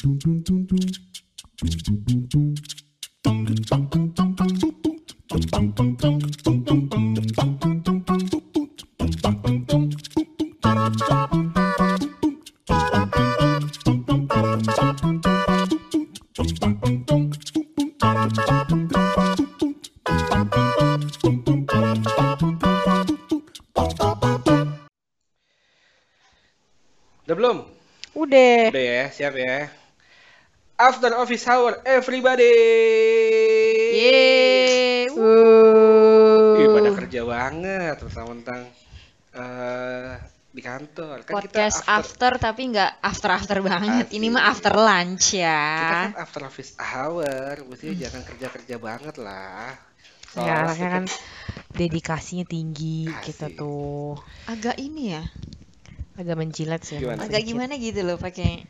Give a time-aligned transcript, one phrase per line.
[0.00, 1.09] Udah
[31.00, 32.52] After office hour, everybody.
[33.96, 35.08] Yeay.
[36.60, 36.96] Ih, pada Uh.
[37.00, 38.68] kerja banget, mentang-mentang
[39.32, 40.20] eh
[40.52, 41.24] di kantor.
[41.24, 44.12] Kan podcast kita after, tapi nggak after after banget.
[44.12, 44.20] Asik.
[44.20, 46.12] Ini mah after lunch kita ya.
[46.12, 49.72] kan after office hour, mestinya jangan kerja-kerja banget lah.
[49.72, 51.04] Ya, Soalnya anaknya kan
[51.80, 53.56] dedikasinya tinggi kita Asik.
[53.56, 54.20] tuh.
[54.44, 55.24] Agak ini ya,
[56.20, 57.00] Agak menjilat sih.
[57.00, 57.24] Gimana?
[57.24, 57.56] agak sedikit.
[57.56, 58.68] gimana gitu loh pakai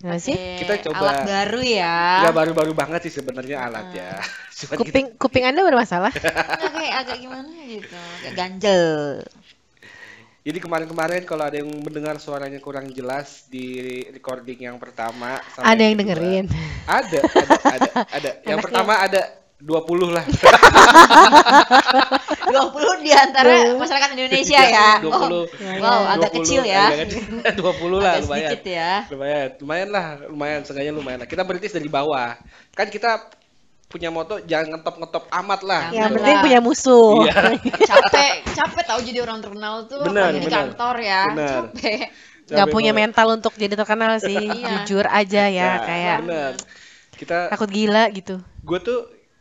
[0.00, 0.32] Gimana sih?
[0.32, 2.24] Kita coba- alat baru ya.
[2.24, 4.16] Nggak baru-baru banget sih sebenarnya alat ya.
[4.58, 6.12] Cuman kita- Kuping kuping Anda bermasalah?
[6.16, 8.84] Nggak, kayak agak gimana gitu, agak ganjel.
[10.40, 13.76] Jadi kemarin-kemarin kalau ada yang mendengar suaranya kurang jelas di
[14.08, 16.46] recording yang pertama sama Ada yang kedua, dengerin.
[16.88, 18.30] Ada, ada, ada, ada.
[18.40, 19.20] Yang Anaknya- pertama ada
[19.60, 20.24] 20 lah.
[22.50, 24.88] 20 di antara masyarakat Indonesia ya.
[25.00, 25.12] 20.
[25.12, 25.44] Oh,
[25.78, 26.84] wow, agak 20, kecil ya.
[26.88, 27.22] agak kecil.
[27.60, 28.50] 20 lah Agak lumayan.
[28.50, 28.92] sedikit ya.
[29.08, 31.28] Lumayan, lumayan lah, lumayan, seenggaknya lumayan lah.
[31.28, 32.36] Kita berintis dari bawah.
[32.72, 33.30] Kan kita
[33.84, 35.82] punya moto jangan ngetop-ngetop amat lah.
[35.90, 36.14] Yang Alhamdulillah.
[36.14, 37.10] penting punya musuh.
[37.26, 37.34] Iya.
[37.90, 40.58] capek capek tahu jadi orang terkenal tuh Benar, apalagi di benar.
[40.62, 41.50] kantor ya Benar.
[41.50, 42.00] capek
[42.50, 43.06] Nggak Capek punya banget.
[43.06, 44.38] mental untuk jadi terkenal sih.
[44.38, 44.66] Iya.
[44.82, 46.52] Jujur aja ya Nah, kayak bener.
[47.12, 48.38] Kita takut gila gitu.
[48.60, 49.00] gue tuh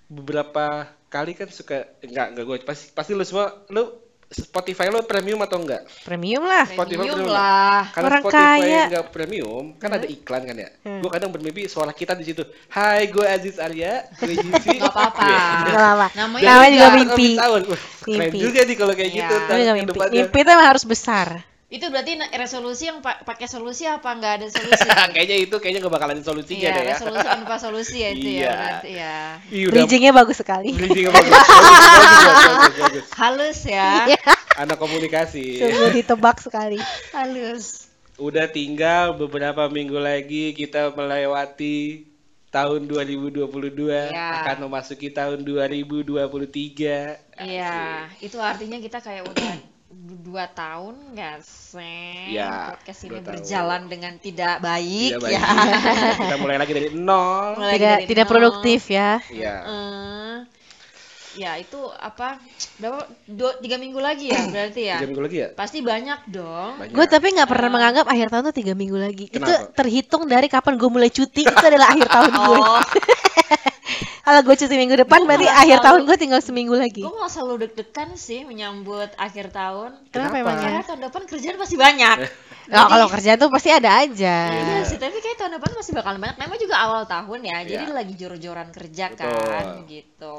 [0.09, 0.65] beberapa
[1.05, 3.93] kali kan suka enggak enggak gue pasti pasti lu semua lu
[4.27, 5.89] Spotify lu premium atau enggak?
[6.05, 6.61] Premium lah.
[6.63, 7.33] Spotify premium premium.
[7.33, 8.81] lah Karena Orang Spotify kaya.
[8.85, 10.69] enggak premium, kan ada iklan kan ya.
[10.85, 11.01] Hmm.
[11.01, 12.45] Gue kadang bermimpi suara kita di situ.
[12.69, 14.77] Hai, gue Aziz Arya, gue Jivi.
[14.77, 15.25] nggak apa-apa
[15.65, 16.07] Nggak apa-apa.
[16.13, 17.29] namanya juga juga- mimpi.
[17.33, 17.61] Tahun.
[17.65, 18.37] Wah, keren Mimpi.
[18.37, 19.17] juga nih kalau kayak Iya.
[19.17, 19.35] gitu.
[19.73, 19.97] Mimpi.
[20.13, 21.27] Mimpi itu emang harus besar.
[21.69, 25.93] Itu berarti resolusi yang pa- pakai solusi apa nggak ada solusi kayaknya itu kayaknya gak
[25.93, 26.91] bakalan ada solusinya iya deh ya.
[26.91, 28.41] resolusi tanpa solusi ya itu Iya.
[28.41, 29.15] ya berarti ya
[29.61, 30.69] udah Bridgingnya bagus sekali.
[30.73, 31.29] bridging bagus.
[31.29, 33.05] bagus, bagus, bagus, bagus.
[33.13, 34.21] halus ya Iya.
[34.57, 35.55] Anak komunikasi.
[35.55, 36.81] Sungguh ditebak sekali.
[37.11, 37.85] halus
[38.17, 42.09] Udah tinggal beberapa minggu lagi kita melewati
[42.49, 43.45] tahun 2022
[44.09, 44.41] Ya.
[44.41, 47.37] akan memasuki tahun 2023.
[47.39, 49.53] iya itu artinya kita kayak udah
[50.19, 53.25] dua tahun nggak sih Iya, podcast ini tahun.
[53.25, 55.33] berjalan dengan tidak baik, Tidak baik.
[55.33, 55.45] ya
[56.15, 57.57] kita mulai lagi dari nol.
[57.57, 58.31] Mulai Tidak dari tidak nol.
[58.31, 59.17] produktif ya.
[59.25, 59.55] Iya.
[59.65, 60.35] Eh,
[61.35, 62.37] ya itu apa
[62.77, 65.47] berapa dua, tiga minggu lagi ya berarti ya Tiga minggu lagi ya?
[65.53, 66.93] pasti banyak dong Banyak.
[66.93, 67.73] Gue tapi nggak pernah Eh.
[67.73, 69.25] menganggap akhir tahun tuh tiga minggu lagi.
[69.25, 69.73] Itu Kenapa?
[69.73, 72.61] terhitung dari kapan gue mulai cuti itu adalah akhir tahun gue.
[74.29, 75.85] Kalau gue cuti minggu depan Gua berarti akhir tahu.
[75.89, 77.01] tahun gue tinggal seminggu lagi.
[77.01, 80.37] gue nggak selalu deg-degan sih menyambut akhir tahun Kenapa, Kenapa?
[80.45, 80.61] emangnya?
[80.61, 82.29] karena tahun depan kerjaan pasti banyak Oh,
[82.69, 84.35] Jadi- kalau kerja tuh pasti ada aja.
[84.53, 86.37] Iya sih, tapi kayak tahun depan masih bakalan banyak.
[86.37, 87.95] Memang juga awal tahun ya, jadi Iya.
[87.95, 89.25] lagi jor-joran kerja Betul.
[89.49, 90.37] kan, gitu.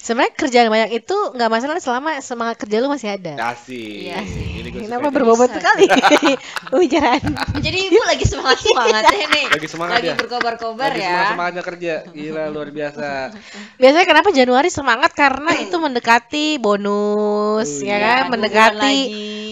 [0.00, 3.36] Sebenarnya kerjaan banyak itu nggak masalah selama semangat kerja lu masih ada.
[3.52, 4.08] Asik.
[4.08, 4.48] Iya sih.
[4.64, 5.84] Ini gua Kenapa berbobot sekali
[6.72, 7.20] pembicaraan?
[7.68, 10.16] Jadi ibu lagi semangat semangatnya nih, Lagi semangat lagi ya?
[10.16, 11.08] berkobar-kobar Lagi ya.
[11.12, 11.94] semangat semangatnya kerja.
[12.10, 13.08] Gila luar biasa.
[13.80, 17.96] Biasanya kenapa Januari semangat karena itu mendekati bonus, Oh, ya iya.
[18.00, 18.20] kan?
[18.24, 18.98] Bulan Mendekati.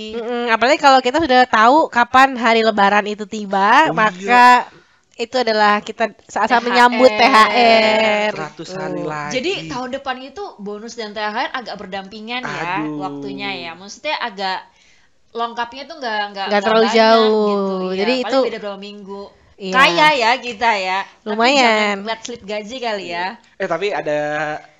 [0.08, 4.64] Mm-mm, apalagi kalau kita sudah tahu kapan hari lebaran itu tiba, Oh, maka
[5.18, 8.32] itu adalah kita saat-saat menyambut THR.
[8.32, 9.10] 100 hari Gitu.
[9.10, 9.32] lagi.
[9.34, 13.02] Jadi tahun depan itu bonus dan THR agak berdampingan ya Aduh.
[13.02, 13.70] waktunya ya.
[13.74, 14.62] Maksudnya agak
[15.34, 17.46] lengkapnya tuh nggak nggak Nggak terlalu banyak jauh.
[17.50, 17.96] Gitu, ya.
[17.98, 19.22] Jadi Paling itu- beda berapa minggu.
[19.58, 19.72] Iya.
[19.74, 20.98] Kaya ya kita ya.
[21.02, 21.96] Tapi Lumayan.
[22.06, 23.26] lihat slip gaji kali ya.
[23.58, 24.18] Eh tapi ada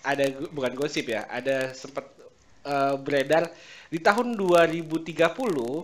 [0.00, 2.06] ada bukan gosip ya, ada sempat
[2.62, 3.50] eh, beredar
[3.88, 5.82] di tahun 2030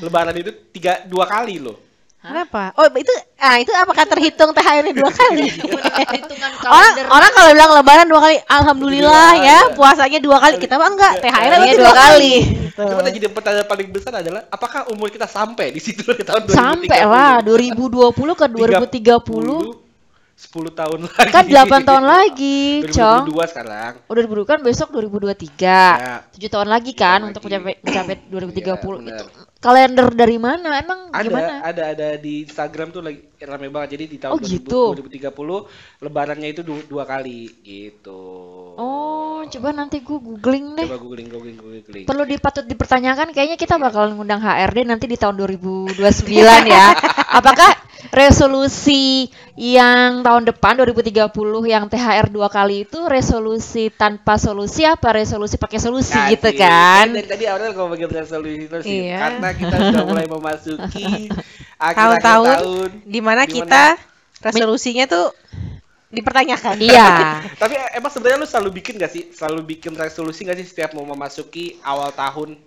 [0.00, 1.76] Lebaran itu tiga dua kali loh.
[2.20, 2.76] Kenapa?
[2.76, 3.08] Oh itu,
[3.40, 5.48] ah itu apakah terhitung THR-nya dua kali?
[5.56, 7.04] Hitungan orang kalender.
[7.08, 9.58] orang kalau bilang lebaran dua kali, alhamdulillah Alhamdulillah, ya, iya.
[9.72, 10.54] puasanya dua kali.
[10.60, 12.34] Kita mah enggak, THR-nya dua dua kali.
[12.44, 12.82] Gitu.
[12.84, 16.44] Cuma yang jadi pertanyaan paling besar adalah apakah umur kita sampai di situ di tahun
[16.44, 16.60] 2030?
[16.60, 19.90] Sampai lah 2020 ke 2030
[20.40, 21.32] 10 tahun lagi.
[21.36, 23.28] kan 8 tahun lagi, Cong.
[23.28, 23.92] 2022 sekarang.
[24.08, 25.36] Udah diburu kan besok 2023.
[25.60, 26.24] Ya.
[26.32, 27.60] 7 tahun lagi kan Tahun untuk lagi.
[27.60, 28.56] mencapai mencapai 2030.
[29.04, 29.24] Iya, itu.
[29.60, 30.72] Kalender dari mana?
[30.74, 31.52] Emang Ada, gimana?
[31.62, 33.88] ada, ada di Instagram tuh lagi rame banget.
[33.94, 34.80] Jadi di tahun Oh, 2000 gitu.
[34.96, 35.68] 2030
[36.00, 38.20] lebarannya itu du- dua kali gitu.
[38.74, 40.88] Oh, coba nanti gue googling deh.
[40.88, 42.04] Coba googling, googling, googling.
[42.04, 45.92] Perlu dipatut dipertanyakan kayaknya kita bakal ngundang HRD nanti di tahun 2029
[46.66, 46.96] ya.
[47.38, 47.76] Apakah
[48.10, 51.28] resolusi yang tahun depan 2030
[51.64, 56.56] yang THR dua kali itu resolusi tanpa solusi apa resolusi pakai solusi Nah, gitu sih.
[56.56, 57.12] kan?
[57.12, 59.04] Dari tadi awalnya ngomong bagian resolusi resolusi.
[59.04, 59.18] Iya.
[59.20, 61.30] Karena kita sudah mulai memasuki
[61.80, 62.90] akhir-akhir Tahun-tahun tahun.
[63.08, 63.82] Di mana Dimana- kita
[64.40, 65.26] resolusinya tuh
[66.10, 66.76] dipertanyakan.
[66.90, 67.10] Iya.
[67.62, 69.30] Tapi emang sebenarnya lu selalu bikin gak sih?
[69.30, 72.58] Selalu bikin resolusi gak sih setiap mau memasuki awal tahun?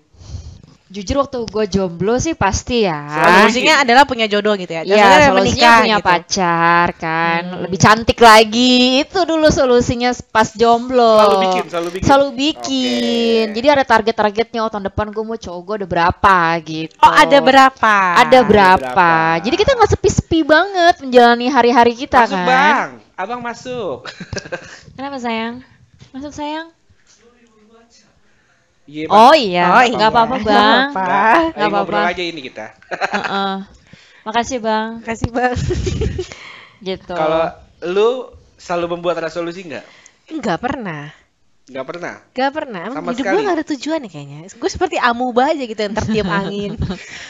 [0.93, 3.01] Jujur waktu gue jomblo sih pasti ya.
[3.09, 4.85] Resolusinya adalah punya jodoh gitu ya.
[4.85, 6.05] Dan Iya, sebenarnya solusinya punya gitu.
[6.05, 7.61] pacar kan, Hmm.
[7.65, 8.73] lebih cantik lagi.
[9.01, 11.17] Itu dulu solusinya pas jomblo.
[11.17, 12.05] Selalu bikin, selalu bikin.
[12.05, 13.45] Selalu bikin.
[13.49, 13.55] Oke.
[13.57, 16.93] Jadi ada target-targetnya oh tahun depan gue mau cowok gue udah berapa gitu.
[16.99, 17.95] Oh, ada berapa?
[18.21, 18.77] Ada berapa.
[18.93, 19.11] berapa.
[19.41, 22.45] Jadi kita nggak sepi-sepi banget menjalani hari-hari kita Masuk kan.
[22.45, 22.87] bang,
[23.17, 24.05] abang masuk.
[24.93, 25.65] Kenapa sayang?
[26.11, 26.69] Masuk sayang?
[28.83, 29.15] Iya, Bang.
[29.15, 30.11] Oh iya, Oh, nggak iya.
[30.11, 30.43] apa-apa bang.
[30.43, 31.03] Nggak apa-apa.
[31.07, 31.99] Nggak, nggak apa-apa.
[32.11, 32.65] aja ini kita.
[32.91, 33.53] Heeh.
[34.23, 34.89] Makasih bang.
[35.01, 35.55] Kasih bang.
[36.87, 37.15] Gitu.
[37.15, 37.47] Kalau
[37.87, 38.09] lu
[38.59, 39.85] selalu membuat resolusi nggak?
[40.29, 41.15] Enggak pernah.
[41.63, 42.13] Nggak pernah.
[42.35, 42.85] Gak pernah.
[42.91, 43.35] Sama hidup sekali.
[43.39, 44.39] gue gak ada tujuan nih kayaknya.
[44.51, 46.75] Gue seperti amuba aja gitu yang tertiup angin.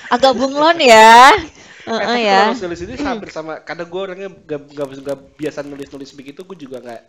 [0.10, 1.38] Agak bunglon ya.
[1.84, 2.36] Eh, Heeh tapi ya.
[2.40, 3.54] kalau resolusi itu hampir sama.
[3.60, 7.02] Karena gue orangnya gak, gak, gak biasa nulis-nulis begitu, gue juga nggak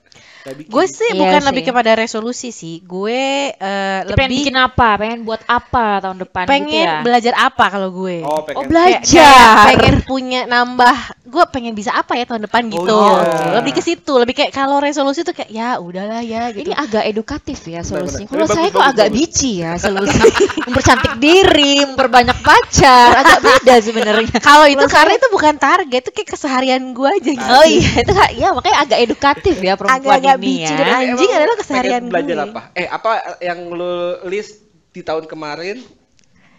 [0.44, 0.70] nggak bikin.
[0.70, 1.48] gue sih Iya bukan sih.
[1.48, 2.76] lebih kepada resolusi sih.
[2.80, 3.14] Gue
[3.50, 4.88] eh, Tapi pengen lebih bikin apa?
[4.96, 7.00] Pengen buat apa tahun depan pengen gitu ya?
[7.00, 8.16] belajar apa kalau gue.
[8.20, 8.58] Oh, pengen.
[8.58, 9.00] Oh, belajar.
[9.00, 13.58] Kayak- kayak pengen punya nambah gue pengen bisa apa ya tahun depan Oh, gitu iya.
[13.58, 17.04] lebih ke situ lebih kayak kalau resolusi tuh kayak ya udahlah ya gitu Ini agak
[17.04, 18.28] edukatif ya solusinya.
[18.28, 19.16] Kalau Ini saya kok agak bagus.
[19.16, 20.20] bici ya solusi.
[20.62, 24.36] Mempercantik diri, memperbanyak pacar, agak beda sebenarnya.
[24.38, 28.12] kalau itu karena itu bukan target itu kayak keseharian gue aja gitu Oh iya, itu
[28.12, 30.86] kak- ya makanya agak edukatif ya perempuan Agak-agak ini bici ya.
[30.94, 32.46] anjing adalah keseharian belajar gue.
[32.46, 32.60] apa?
[32.72, 33.94] Eh, apa yang lu
[34.24, 35.78] list di tahun kemarin?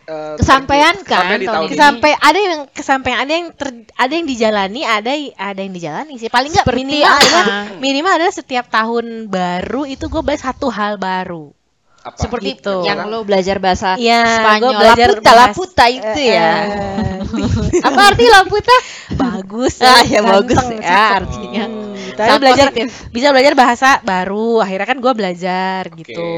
[0.05, 1.73] eh, Kesampaian kan kesampaian di tahun tahun ini.
[1.73, 1.81] ini.
[1.81, 6.29] sampai ada yang kesampaian ada yang ter, ada yang dijalani ada ada yang dijalani sih
[6.29, 7.45] paling nggak minimal adalah
[7.79, 11.49] minimal adalah setiap tahun baru itu gue belajar satu hal baru
[12.05, 12.21] Apa?
[12.21, 12.85] Seperti Gitu.
[12.85, 16.53] yang lo belajar bahasa Iya, Spanyol, gua belajar laputa, bahasa- laputa itu ya.
[16.61, 18.75] Eh, Apa arti laputa?
[19.11, 21.63] bagus Ah, ya ganteng, bagus ya artinya.
[21.65, 22.21] Hmm, gitu.
[22.37, 22.87] Belajar positif.
[23.09, 26.29] bisa belajar bahasa baru akhirnya kan gue belajar gitu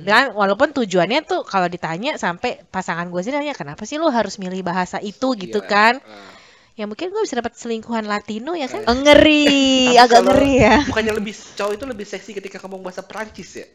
[0.00, 4.38] dan walaupun tujuannya tuh kalau ditanya sampai pasangan gue sih nanya kenapa sih lu harus
[4.38, 5.68] milih bahasa itu gitu Iya.
[5.68, 6.32] kan Eh.
[6.74, 10.76] ya mungkin gue bisa dapat selingkuhan Latino ya kan Oh, ngeri, agak ngeri ya.
[10.86, 13.66] Bukannya lebih cowok itu lebih seksi ketika ngomong bahasa Perancis ya?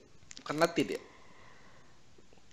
[0.41, 1.00] Bukan Latin ya?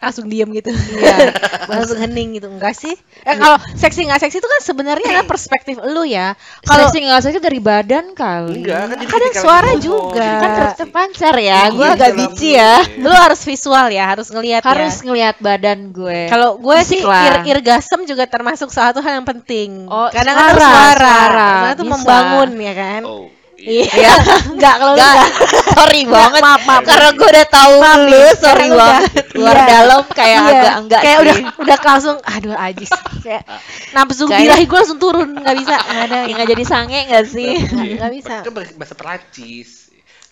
[0.05, 0.71] Langsung diem gitu.
[0.71, 1.17] Iya.
[1.73, 2.47] Langsung hening gitu.
[2.47, 2.93] Enggak sih.
[3.25, 6.37] Eh kalau seksi nggak seksi itu kan sebenarnya adalah perspektif lu ya.
[6.61, 8.61] Kalau Seksi nggak seksi dari badan kali.
[8.61, 10.21] Enggak, kan jadi Kadang suara juga.
[10.21, 12.75] jadi Kan terpancar ya, Iya, gue agak dalam bici ya.
[13.01, 16.21] lu harus visual ya harus ngelihat Harus ya ngelihat badan gue.
[16.29, 19.89] kalau gue sih ir irgasem juga termasuk suatu hal yang penting.
[19.89, 20.77] Oh, kadang suara, kadang suara.
[20.95, 21.93] suara, suara itu bisa.
[21.97, 23.03] membangun ya kan.
[23.05, 23.25] Oh,
[23.65, 23.85] iya.
[23.99, 24.13] iya
[24.47, 25.31] enggak kalau Enggak, enggak
[25.75, 26.41] sorry banget.
[26.41, 26.83] maaf, maaf.
[26.83, 27.75] Karena gue udah tahu
[28.05, 29.03] lu, sorry banget.
[29.35, 29.67] Luar iya.
[29.69, 31.25] dalam kayak Iya, agak enggak kayak sih.
[31.25, 32.91] udah udah langsung aduh ajis
[33.21, 33.43] kayak
[33.91, 37.53] nafsu birahi gue langsung turun nggak bisa nggak ada Ya, nggak jadi sange nggak sih?
[37.65, 38.35] Nggak- nggak bisa.
[38.41, 39.71] Kan bahasa Perancis.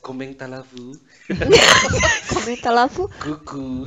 [0.03, 0.99] Komeng talafu,
[2.35, 3.07] Komentar lafu.
[3.15, 3.87] kuku.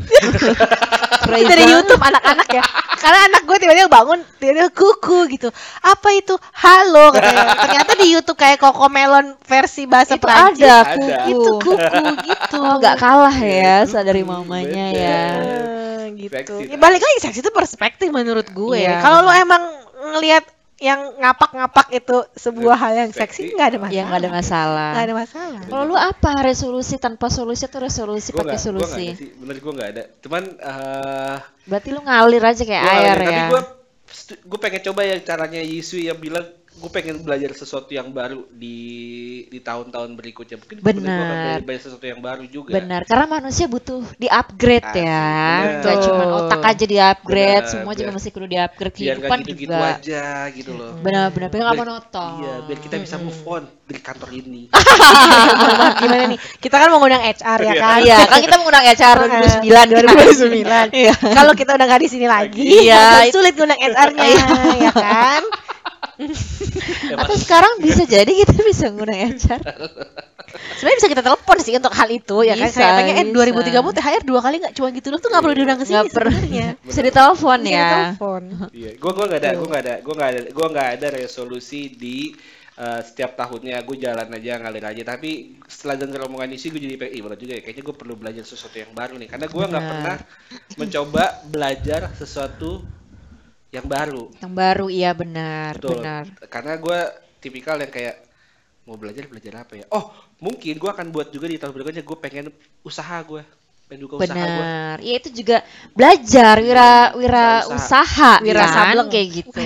[1.27, 2.63] itu dari YouTube anak-anak ya
[2.95, 5.49] karena anak gue tiba-tiba bangun tiba-tiba kuku gitu
[5.81, 10.95] apa itu halo katanya ternyata di YouTube kayak Cocomelon versi bahasa Itu Perancis ada Ada.
[10.95, 11.27] kuku.
[11.27, 15.21] itu kuku gitu Oh, nggak kalah ya Kuku, sadari mamanya ya.
[15.35, 16.71] Eh, gitu Seksi.
[16.71, 19.43] ya, balik lagi seksi itu perspektif menurut gue Iya, kalau lu benar.
[19.43, 19.61] emang
[20.13, 20.45] ngelihat
[20.77, 23.55] yang ngapak-ngapak itu sebuah hal yang Seksi.
[23.55, 24.89] nggak ada masalah Ya nggak ada masalah.
[24.91, 28.83] nggak ada masalah Kalau lu apa resolusi tanpa solusi atau resolusi Gua pakai nggak- gua
[28.83, 29.05] solusi?
[29.07, 29.29] ada sih.
[29.35, 30.03] Bener gue nggak ada.
[30.19, 33.45] Cuman eh Berarti lu ngalir aja kayak gua air tapi ya.
[33.47, 33.61] gue
[34.41, 36.43] gue pengen coba yang caranya Yisu yang bilang
[36.75, 38.77] gue pengen belajar sesuatu yang baru di
[39.47, 41.61] di tahun-tahun berikutnya mungkin Benar.
[41.63, 45.23] belajar- sesuatu yang baru juga Benar, karena manusia butuh di-upgrade Asik, ya.
[45.57, 45.81] benar.
[45.81, 49.39] Gak cuma otak aja di-upgrade, Benar, semua juga biar- masih perlu di-upgrade biar gak kehidupan
[49.41, 49.87] gitu-gitu juga.
[49.93, 52.31] aja gitu loh Benar-benar, biar nggak Biar- monoton.
[52.37, 54.63] iya biar kita bisa move on dari kantor ini
[56.01, 59.17] gimana nih kita kan mengundang HR ya kan Iya, kan kita mengundang HR
[59.61, 59.87] 2009.
[59.87, 61.13] 2009 Iya.
[61.31, 64.25] kalau kita udah nggak di sini lagi Iya, itu- sulit ngundang HR-nya
[64.81, 65.41] ya kan
[66.17, 66.31] Ya,
[67.19, 69.61] Atau sekarang bisa jadi kita bisa ngundang HR.
[70.77, 73.33] sebenarnya bisa kita telepon sih untuk hal itu ya kan Bisa, kayak tanya eh bisa.
[73.33, 76.13] 2030 THR dua kali nggak cuma gitu doang tuh nggak perlu diundang ke sini Nggak
[76.13, 76.39] perlu.
[76.39, 77.89] sebenarnya Bisa ditelepon ya.
[77.89, 78.43] ditelepon.
[78.79, 81.81] Iya, gua gua nggak ada, gua nggak ada, gua nggak ada, gua nggak ada resolusi
[81.95, 82.17] di
[82.75, 85.31] eh, setiap tahunnya gue jalan aja ngalir aja tapi
[85.65, 88.75] setelah denger omongan isi gue jadi pengen, bener juga ya kayaknya gue perlu belajar sesuatu
[88.75, 89.89] yang baru nih karena gue nggak Benar.
[89.89, 90.17] pernah
[90.75, 92.83] mencoba belajar sesuatu
[93.75, 94.31] yang baru.
[94.39, 95.99] Yang baru iya benar, Betul.
[95.99, 96.23] benar.
[96.47, 96.99] Karena gue
[97.43, 98.15] tipikal yang kayak
[98.87, 99.85] mau belajar belajar apa ya?
[99.91, 102.45] Oh mungkin gue akan buat juga di tahun berikutnya gue pengen
[102.85, 103.43] usaha gue,
[103.85, 104.41] buka usaha gue.
[104.41, 104.97] Benar.
[104.97, 105.57] Iya itu juga
[105.93, 108.01] belajar wira wira Usaha.
[108.01, 108.73] usaha, Wira kan?
[108.73, 109.09] sableng.
[109.13, 109.61] kayak gitu.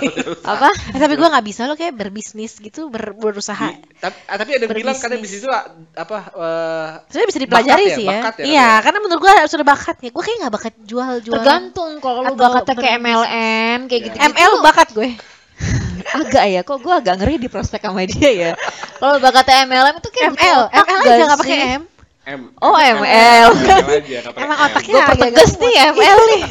[0.54, 0.68] Apa?
[0.94, 3.74] Eh, tapi gua nggak bisa lo kayak berbisnis gitu, ber- berusaha.
[3.74, 6.18] Di- tapi, ah, tapi ada yang bilang karena bisnis itu apa?
[6.30, 8.10] eh, Sebenarnya bisa dipelajari Bakat ya, sih ya.
[8.14, 8.66] bakat ya, iya, katanya.
[8.80, 10.08] karena menurut gua sudah bakatnya.
[10.10, 11.34] Gua kayak nggak bakat jual-jual.
[11.34, 12.94] Tergantung kalau lu bakatnya kayak.
[12.96, 14.06] MLM kayak Ya.
[14.06, 14.16] gitu.
[14.30, 15.08] ML bakat gue.
[16.14, 18.50] agak ya kok gue agak ngeri di prospek sama dia ya
[19.00, 21.74] kalau bakatnya MLM itu kayak ML, ML gak aja nggak pakai sih?
[21.74, 21.82] M.
[22.24, 22.48] M.
[22.58, 23.48] Oh, M- ML.
[24.40, 25.60] Emang otaknya agak gemuk.
[25.60, 26.42] nih ML nih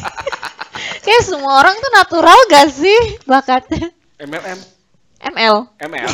[1.03, 3.89] kayak semua orang tuh natural gak sih bakatnya
[4.21, 4.59] MLM.
[5.23, 6.09] ML ML.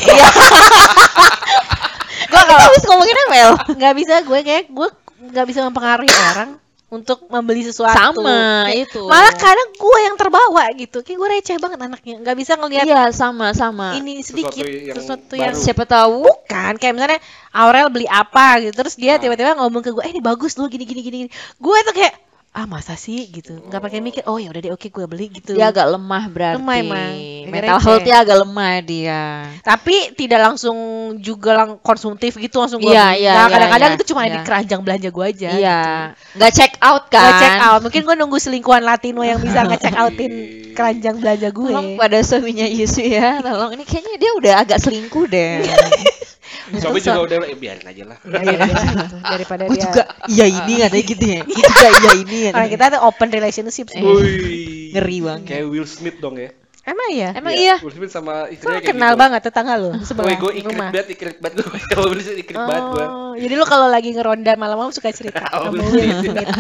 [2.30, 4.90] gue kalau habis ngomongin ML Nggak bisa gue kayak gue
[5.30, 6.56] nggak bisa mempengaruhi orang
[6.90, 7.94] untuk membeli sesuatu.
[7.94, 10.98] sama Kayak- itu Malah kadang gue yang terbawa gitu.
[11.00, 12.16] Kayak gue receh banget anaknya.
[12.18, 15.42] Nggak bisa ngelihat iya sama sama ini Sesuatu sedikit yang sesuatu baru.
[15.42, 17.20] yang siapa tahu bukan kayak misalnya
[17.52, 19.22] Aurel beli apa gitu terus dia Nah.
[19.22, 22.14] tiba-tiba ngomong ke gue eh ini bagus loh gini gini gini gini gue tuh kayak
[22.50, 25.54] ah masa sih gitu nggak pakai mikir oh ya udah deh oke gue beli gitu
[25.54, 27.12] dia agak lemah berarti Lemah emang.
[27.46, 29.22] mental health-nya agak lemah dia
[29.62, 30.78] tapi tidak langsung
[31.22, 33.22] juga lang konsumtif gitu langsung gue beli.
[33.22, 34.34] iya, Nah, iya, kadang-kadang iya, itu cuma iya.
[34.34, 35.80] di keranjang belanja gue aja iya
[36.18, 36.38] gitu.
[36.42, 39.96] nggak check out kan Nggak check out mungkin gue nunggu selingkuhan Latino yang bisa nge-check
[39.96, 40.74] outin Iya.
[40.78, 45.28] keranjang belanja gue Tolong pada suaminya Yusu ya, tolong ini kayaknya dia udah agak selingkuh
[45.28, 45.60] deh.
[46.78, 48.18] Suami juga udah eh, biarin aja lah.
[48.22, 51.42] Biarin aja gitu, daripada Gue dia juga iya ini katanya gitu ya.
[51.42, 52.70] Gue juga iya ini Karena katanya.
[52.70, 54.02] kita tuh open relationship sih.
[54.02, 54.94] Wih.
[54.94, 55.46] Ngeri banget.
[55.50, 56.50] Kayak Will Smith dong ya.
[56.84, 57.30] Emang iya?
[57.34, 57.76] Emang iya.
[57.82, 59.22] Will Smith sama istrinya kayak kenal gitu.
[59.22, 60.90] banget tetangga lu sebelah gue ikrit rumah.
[60.90, 61.78] banget, ikrit banget gue.
[62.10, 63.06] Will Smith ikrit banget gue.
[63.06, 66.50] Oh, jadi lu kalau lagi ngeronda malam-malam suka cerita Oh, sama Will Smith.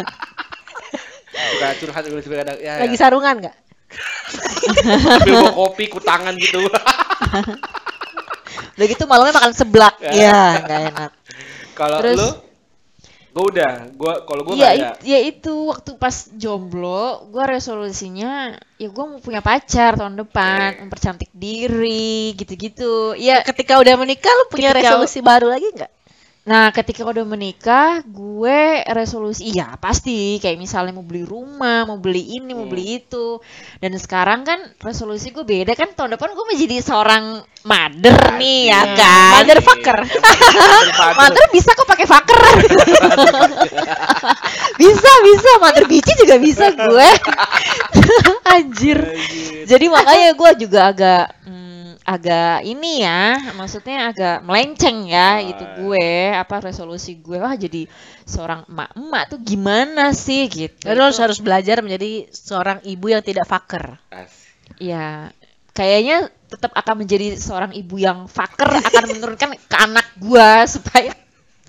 [1.49, 2.57] Suka curhat Will Smith kadang.
[2.59, 2.99] Ya, Lagi ya.
[2.99, 3.55] sarungan nggak?
[4.69, 6.61] Sambil bawa kopi, kutangan gitu.
[8.79, 9.99] Udah gitu malamnya makan seblak.
[9.99, 10.11] Ya.
[10.15, 11.11] Iya, nggak enak.
[11.75, 12.29] Kalau Terus- lu,
[13.29, 13.71] gue udah.
[13.91, 19.19] Gue kalau gue Iya, it- ya itu waktu pas jomblo, gue resolusinya ya gue mau
[19.19, 23.13] punya pacar tahun depan, mempercantik diri, gitu-gitu.
[23.13, 25.91] Iya, Ketika udah menikah lu punya Ketika- resolusi baru lagi nggak?
[26.49, 32.41] Nah, ketika udah menikah, gue resolusi iya pasti kayak misalnya mau beli rumah, mau beli
[32.41, 32.73] ini, mau Hmm.
[32.73, 33.37] beli itu.
[33.77, 38.59] Dan sekarang kan resolusi gue beda kan tahun depan gue mau jadi seorang mother nih
[38.65, 38.97] ya Asik.
[38.97, 39.31] kan.
[39.37, 39.97] Motherfucker.
[40.09, 41.13] Motherfucker.
[41.21, 42.41] Mother bisa kok pakai fucker.
[44.81, 45.49] bisa, bisa.
[45.61, 47.09] Mother bici juga bisa gue.
[48.57, 48.97] Anjir.
[48.97, 49.69] Anjir.
[49.69, 51.68] Jadi makanya gue juga agak hmm,
[52.09, 55.45] agak ini ya, maksudnya agak melenceng ya Ah.
[55.45, 57.85] gitu gue apa resolusi gue wah jadi
[58.25, 60.89] seorang emak-emak tuh gimana sih gitu.
[60.97, 64.01] Lu harus, harus belajar menjadi seorang ibu yang tidak fucker.
[64.09, 64.49] Asik.
[64.81, 65.33] Ya,
[65.77, 71.13] kayaknya tetap akan menjadi seorang ibu yang fucker akan menurunkan ke anak gue supaya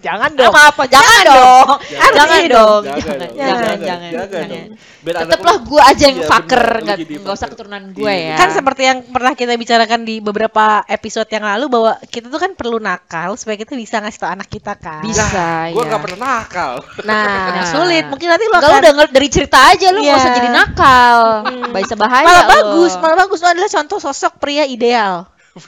[0.00, 0.49] Jangan dong.
[0.49, 2.12] apa apa jangan dong Jangan.
[2.16, 3.30] jangan dong Jangan jangan dong.
[3.30, 3.76] jangan Jangan.
[3.78, 4.69] jangan Jangan jangan
[5.00, 8.26] tetaplah gue aja yang Iya, fucker bener, lu nggak nggak usah keturunan gue Iya.
[8.26, 12.37] ya Kan seperti yang pernah kita bicarakan di beberapa episode yang lalu bahwa kita tuh
[12.37, 15.00] kan perlu nakal supaya kita bisa ngasih tau anak kita kan.
[15.00, 15.73] Bisa.
[15.73, 15.88] Gue iya.
[15.88, 16.73] nggak pernah nakal.
[17.02, 17.66] Nah, Nah.
[17.66, 18.04] sulit.
[18.07, 20.21] Mungkin nanti lu lu akan denger dari cerita aja lu nggak Iya.
[20.21, 21.16] usah jadi nakal.
[21.49, 21.73] Hmm.
[21.73, 23.38] Bisa bahaya malah bagus, malah bagus.
[23.40, 25.25] Lu adalah contoh sosok pria ideal.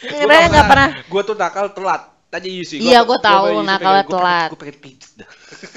[0.00, 0.88] Kira nggak pernah.
[1.06, 2.19] Gue tuh nakal telat.
[2.30, 2.78] Tanya Yusi.
[2.78, 4.48] Iya, gua tahu nakalnya telat.
[4.48, 5.28] Gue pengen pijet dah.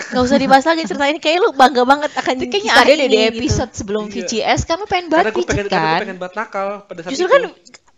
[0.07, 1.17] Gak usah dibahas lagi cerita ini.
[1.17, 3.29] Kayak lu bangga banget akan Itu kayaknya ada deh ini di gitu.
[3.36, 4.13] episode sebelum Iya.
[4.19, 6.01] VCS kan lu pengen banget gue pengen, pijet karena gue kan.
[6.03, 7.33] pengen banget nakal pada saat Justru itu.
[7.33, 7.43] kan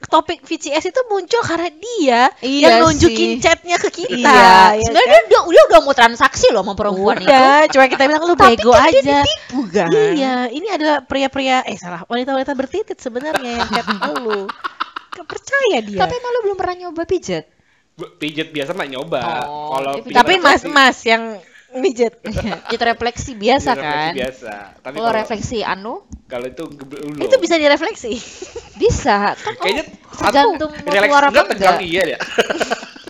[0.05, 3.41] topik VCS itu muncul karena dia Iya yang nunjukin sih.
[3.41, 4.24] chatnya ke kita.
[4.24, 4.47] Iya.
[4.74, 6.77] ya Sebenarnya dia, dia udah mau transaksi loh sama kan?
[6.77, 7.27] perempuan itu.
[7.27, 9.17] Udah, cuma kita bilang lu Tapi bego kan dia aja.
[9.19, 9.89] ditipu kan.
[9.91, 14.47] Iya, ini adalah pria-pria eh salah, wanita-wanita bertitit sebenarnya yang chat lu.
[15.15, 15.95] Gak percaya dia.
[15.97, 17.51] Tapi emang lu belum pernah nyoba pijet?
[17.95, 19.23] Pijet biasa mah nyoba.
[19.47, 21.39] Oh, Kalau tapi- mas-mas yang
[21.79, 22.19] mijet.
[22.67, 24.11] Pijet refleksi biasa refleksi kan.
[24.15, 24.53] Biasa.
[24.83, 25.93] Tapi Kalau kalau refleksi anu
[26.25, 28.13] kalau itu gebel itu bisa direfleksi.
[28.81, 32.19] bisa kan Kayaknya oh, tergantung mau keluar apa enggak iya ya.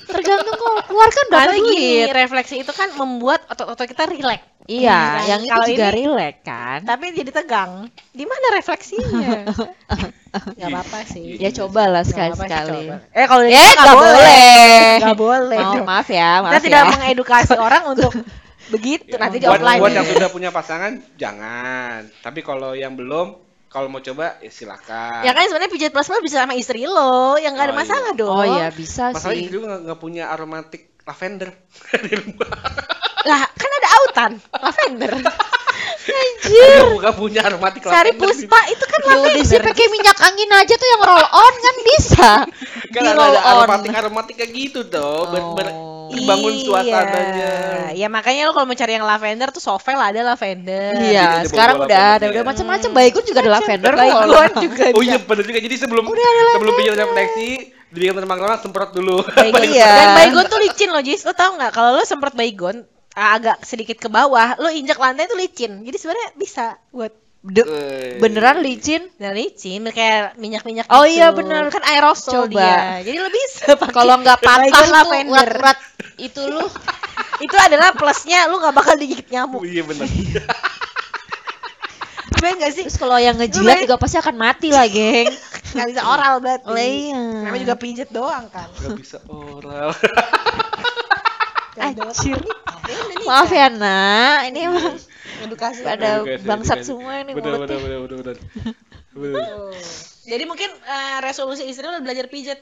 [0.05, 1.25] Tergantung kalau keluar kan
[1.57, 2.13] gini, duit.
[2.13, 4.45] refleksi itu kan membuat otot-otot kita rileks.
[4.65, 6.79] Iya, Nah, yang itu kalau juga rileks kan.
[6.85, 7.71] Tapi jadi tegang.
[8.13, 9.45] Di mana refleksinya?
[10.59, 11.37] Gak apa-apa sih.
[11.37, 12.81] Ya cobalah apa-apa sih, sekali-sekali.
[12.85, 12.95] coba.
[13.11, 14.89] Eh kalau Eh, nggak nggak boleh.
[14.99, 15.59] Nggak boleh.
[15.61, 16.89] Oh, maaf ya, maaf Kita tidak ya.
[16.91, 18.11] mengedukasi orang untuk
[18.73, 19.79] begitu nanti di buat, offline.
[19.79, 22.09] buat yang sudah punya pasangan jangan.
[22.19, 23.37] Tapi kalau yang belum
[23.67, 25.21] kalau mau coba ya silakan.
[25.21, 28.31] Ya kan sebenarnya pijat plus bisa sama istri lo, yang nggak ada Oh, masalah dong.
[28.33, 29.45] Oh iya bisa Masalahnya sih.
[29.45, 31.51] istri gue nggak nggak punya aromatik lavender
[32.07, 32.49] di rumah.
[33.21, 35.11] Lah kan ada autan, lavender.
[36.05, 36.79] Anjir.
[36.91, 39.61] Bukan punya aromatik Sari Puspa itu kan Ya lavender.
[39.63, 42.31] pakai minyak angin aja tuh yang roll on kan bisa.
[42.93, 43.55] Kan Di ada, roll ada on.
[43.59, 45.27] aromatik aromatik kayak gitu tuh.
[45.27, 45.67] Ber, ber,
[46.05, 46.13] Oh.
[46.13, 47.89] dibangun suasananya.
[47.89, 50.93] Iya, ya makanya lo kalau mau cari yang lavender tuh Sovel ada lavender.
[51.01, 52.89] Iya, ada sekarang udah ada udah macam-macam.
[52.93, 53.89] Baygon juga ada lavender.
[53.89, 55.09] Baygon juga Oh bisa.
[55.09, 55.59] iya bener juga.
[55.59, 56.05] Jadi sebelum
[56.53, 57.49] sebelum pinjam refleksi
[57.89, 59.17] dibikin teman-teman semprot dulu.
[59.65, 59.89] Iya.
[59.89, 61.25] Dan baygon tuh licin loh, Jis.
[61.25, 65.25] Lo tau nggak kalau lo semprot baygon ah, agak sedikit ke bawah, lo injak lantai
[65.25, 65.81] tuh licin.
[65.81, 69.05] Jadi sebenarnya bisa buat De- Eh, beneran licin?
[69.15, 71.13] dan licin kayak minyak-minyak Oh gitu.
[71.15, 71.69] iya, bener.
[71.69, 72.57] kan aerosol Coba.
[72.57, 73.17] dia jadi
[73.77, 75.77] pakai Kalau nggak patah lavender urat-urat
[76.17, 76.65] itu lu
[77.45, 80.09] itu adalah plusnya lu nggak bakal digigit nyamuk Oh, iya bener.
[82.35, 85.29] Bener nggak sih terus kalau yang ngejilat juga pasti akan mati lah, geng.
[85.71, 87.21] nggak bisa oral berarti Oh, iya.
[87.45, 89.93] namanya juga pijet doang kan Gak bisa oral.
[91.75, 92.41] Anjir.
[92.85, 93.25] Udah.
[93.27, 94.39] Maaf ya, Nak.
[94.47, 94.95] Ini emang
[95.41, 96.87] edukasi pada Edukasi, bangsat edukasi.
[96.87, 97.77] semua ini bener mulutnya.
[97.77, 98.37] bener bener bener.
[99.11, 99.41] Bener.
[99.41, 99.71] Tuh.
[100.25, 102.59] jadi mungkin eh, resolusi istri lo belajar pijet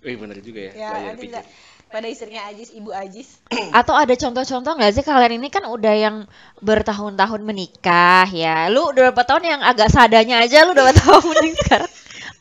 [0.00, 0.72] Wih bener juga ya.
[0.74, 1.44] ya Belajar nanti pijat.
[1.86, 3.40] pada istrinya Ajis ibu Ajis
[3.72, 6.16] Atau ada contoh-contoh nggak sih kalian ini kan udah yang
[6.58, 8.68] bertahun-tahun menikah ya.
[8.68, 11.90] Lu udah berapa tahun yang agak sadanya aja lu udah berapa tahun menikah sekarang?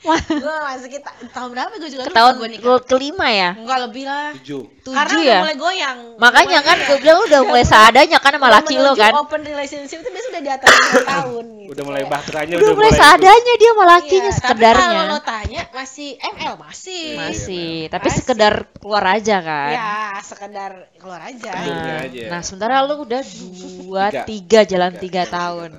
[0.03, 3.49] Wah, gue masih kita tahun berapa gue juga tahun gue nikah ke- kelima ya?
[3.53, 4.63] enggak lebih lah Tujuh.
[4.85, 5.39] karena Tujuh udah ya?
[5.41, 8.91] mulai goyang Makanya Mulai kan gue bilang udah mulai seadanya kan sama Udah laki lo
[8.93, 9.11] kan.
[9.15, 11.71] open relationship itu biasanya udah di atas lima tahun gitu.
[11.71, 14.83] Udah mulai bahteranya Udah mulai seadanya dia sama lakinya Iya, sekedarnya.
[14.83, 17.03] Tapi kalau lo tanya masih ML masih.
[17.15, 18.19] Masih, Iya, tapi Masih.
[18.19, 19.71] sekedar keluar aja kan.
[19.71, 21.51] Ya, sekedar keluar aja.
[21.53, 21.79] Keluar.
[21.79, 22.23] Nah, aja.
[22.27, 24.23] nah, sementara lu udah dua, Tiga.
[24.25, 25.71] tiga, jalan tiga, tahun.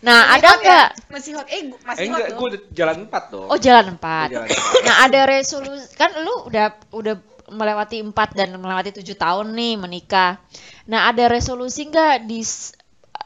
[0.00, 0.60] Nah, Masih ada ya?
[0.60, 0.86] nggak?
[1.08, 1.46] Masih hot.
[1.48, 3.46] Eh, gu- Eh masih hot gue udah jalan empat dong.
[3.46, 4.28] Oh, jalan Empat.
[4.28, 4.84] jalan empat.
[4.84, 7.14] Nah, ada resolusi kan lu udah udah
[7.52, 10.40] melewati empat dan melewati tujuh tahun nih menikah.
[10.88, 12.40] Nah, ada resolusi nggak di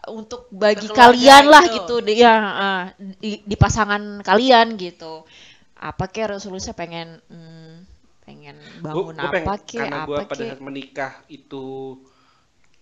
[0.06, 1.98] untuk bagi kalian lah gitu.
[1.98, 5.26] gitu, di, ya ah, di, di pasangan kalian gitu.
[5.76, 7.74] Apa kayak resolusinya pengen hmm,
[8.26, 11.64] pengen bangun Gua- gua pengen- apa kek karena gue apa pada kek saat menikah itu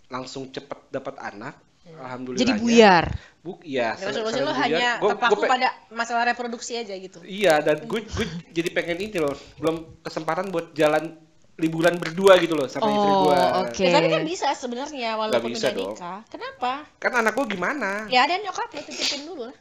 [0.08, 1.54] langsung cepet dapat anak
[1.86, 3.06] alhamdulillah jadi buyar
[3.44, 3.92] Buk, iya.
[3.92, 7.20] Resolusi lo hanya gua- terpaku gua pada masalah reproduksi aja gitu.
[7.20, 8.24] Iya, dan gue gue
[8.56, 11.12] jadi pengen ini loh, belum kesempatan buat jalan
[11.60, 13.40] liburan berdua gitu loh sama istri Oh, gue.
[13.68, 13.84] oke.
[13.84, 15.92] Ya, tapi kan bisa sebenarnya walaupun bisa udah dong.
[15.92, 16.18] nikah.
[16.32, 16.72] Kenapa?
[16.96, 18.08] Kan anak gue gimana?
[18.08, 19.56] Ya ada nyokap lo titipin dulu lah.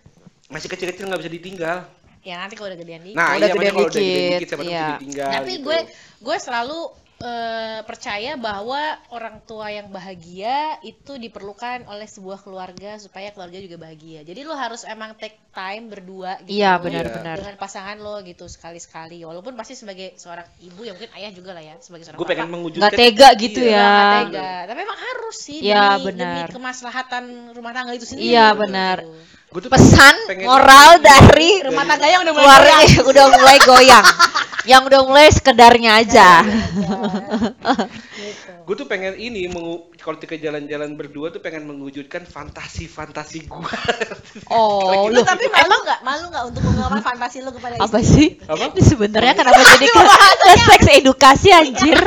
[0.47, 1.77] Masih kecil-kecil nggak bisa ditinggal.
[2.23, 3.19] Ya nanti kalau udah gedean dikit.
[3.19, 4.85] Nah, Udah iya, gede makanya kalau udah gede dikit, dikit iya.
[4.95, 5.29] ditinggal.
[5.35, 5.65] Tapi gitu.
[5.67, 5.77] gue
[6.23, 6.79] gue selalu
[7.19, 13.77] eh, percaya bahwa orang tua yang bahagia itu diperlukan oleh sebuah keluarga supaya keluarga juga
[13.77, 14.21] bahagia.
[14.21, 16.57] Jadi lo harus emang take time berdua gitu.
[16.57, 17.37] Iya, benar-benar.
[17.37, 19.21] Dengan pasangan lo gitu sekali-sekali.
[19.21, 22.41] Walaupun pasti sebagai seorang ibu ya mungkin ayah juga lah ya sebagai seorang gue pengen
[22.43, 22.53] bapak.
[22.57, 23.69] mewujudkan Nggak tega gitu Iya.
[23.69, 23.85] ya.
[23.85, 24.51] Nggak tega.
[24.65, 26.47] Tapi emang harus sih Iya, demi, demi benar.
[26.49, 27.23] kemaslahatan
[27.53, 28.33] rumah tangga itu sendiri.
[28.33, 28.59] Iya, gitu.
[28.65, 28.97] benar.
[29.53, 33.05] Gue tuh pesan moral dari Rumah tangga yang udah mulai goyang.
[33.05, 34.01] udah mulai goyang
[34.63, 36.29] yang udah mulai sekedarnya aja
[38.13, 38.51] Gitu.
[38.63, 43.71] gue tuh pengen ini mengu- kalau kita jalan-jalan berdua tuh pengen mewujudkan fantasi-fantasi gue.
[44.47, 45.99] oh Lu tapi malu nggak?
[45.99, 48.39] Malu nggak untuk mengungkapkan fantasi lu kepada apa istri?
[48.39, 48.71] sih Apa?
[48.71, 50.01] Ini sebenarnya kenapa jadi ke,
[50.45, 51.99] ke seks edukasi anjir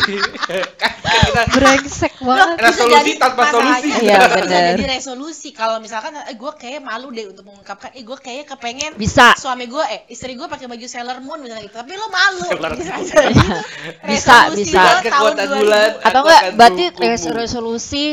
[0.00, 3.88] kita brengsek banget resolusi jadi tanpa solusi.
[4.00, 4.62] Iya, benar.
[4.74, 8.96] jadi resolusi kalau misalkan eh gue kayak malu deh untuk mengungkapkan eh gue kayak kepengen
[8.96, 12.46] bisa suami gue eh istri gue pakai baju Sailor Moon misalnya gitu tapi lo malu
[12.72, 13.56] bisa jadi itu
[14.02, 14.82] Bisa, bisa.
[15.00, 15.60] Kekuatan 2000.
[15.60, 15.88] bulan.
[16.00, 16.84] atau enggak berarti
[17.28, 18.04] resolusi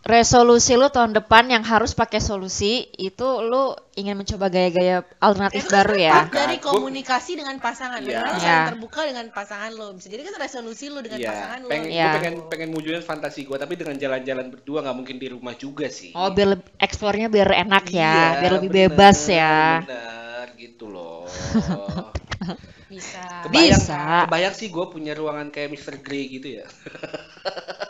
[0.00, 5.74] resolusi lu tahun depan yang harus pakai solusi itu lu ingin mencoba gaya-gaya alternatif Itu
[5.74, 8.16] baru ya dari Gua- komunikasi dengan pasangan Iya.
[8.16, 8.58] Bagaimana lo Iya.
[8.68, 12.04] terbuka dengan pasangan lo bisa jadi kan resolusi lo dengan Iya, pasangan lo pengen, Iya.
[12.04, 15.86] gua pengen pengen wujudin fantasi gue, tapi dengan jalan-jalan berdua nggak mungkin di rumah juga
[15.88, 16.14] sih.
[16.14, 21.26] oh biar eksplornya biar enak ya Iya, biar lebih bener, bebas ya Bener, gitu loh.
[22.88, 24.00] bisa Kebayang, Bisa.
[24.24, 26.00] kebayang sih gue punya ruangan kayak Mr.
[26.00, 26.64] Grey gitu ya.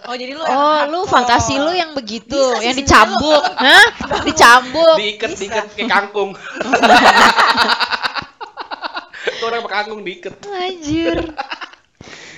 [0.05, 1.13] oh jadi lo Oh, yang lu hardcore.
[1.15, 3.87] fantasi lu yang begitu, Bisa yang dicambuk, hah?
[4.27, 4.97] Dicambuk.
[4.99, 6.31] diikat diikat kayak kangkung.
[9.39, 10.35] Tuh orang pakai kangkung diikat.
[10.45, 11.17] Anjir.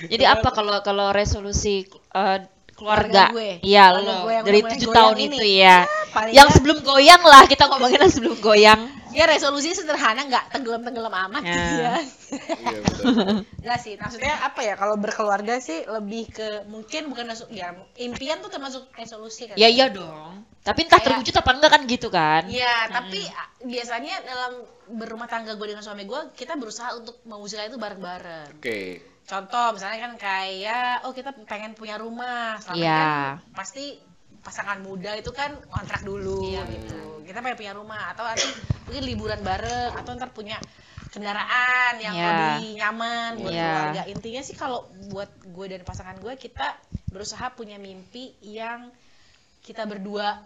[0.01, 2.37] Jadi apa kalau kalau resolusi eh,
[2.73, 3.29] keluarga?
[3.29, 3.51] Keluarga gue.
[3.61, 5.37] Iya, lo gue yang dari tujuh tahun ini.
[5.37, 5.77] itu ya.
[6.11, 8.81] paling Yang sebelum goyang lah, kita ngomongin yang sebelum goyang.
[9.11, 11.51] Ya resolusi sederhana nggak tenggelam tenggelam amat Ya.
[11.51, 11.95] gitu ya
[12.31, 13.05] Iya betul.
[13.59, 18.39] Enggak sih, maksudnya apa ya kalau berkeluarga sih lebih ke mungkin bukan masuk ya impian
[18.39, 19.55] tuh termasuk resolusi kan.
[19.55, 20.47] Ya iya dong.
[20.61, 22.41] Tapi entah Kayak- terwujud apa enggak kan gitu kan?
[22.47, 27.67] Iya, tapi a- biasanya dalam berumah tangga gue dengan suami gue, kita berusaha untuk mewujudkan
[27.67, 28.55] itu bareng-bareng.
[28.55, 29.03] Oke.
[29.23, 32.95] Contoh misalnya kan kayak, oh kita pengen punya rumah, selama Iya.
[32.95, 33.11] kan
[33.53, 33.99] pasti
[34.39, 38.47] pasangan muda itu kan kontrak dulu Iya, gitu kita pengen punya rumah atau nanti
[38.87, 40.57] mungkin liburan bareng atau ntar punya
[41.11, 42.27] kendaraan yang Iya.
[42.31, 43.67] lebih nyaman buat Iya.
[43.67, 46.79] keluarga intinya sih kalau buat gue dan pasangan gue kita
[47.11, 48.87] berusaha punya mimpi yang
[49.61, 50.39] kita berdua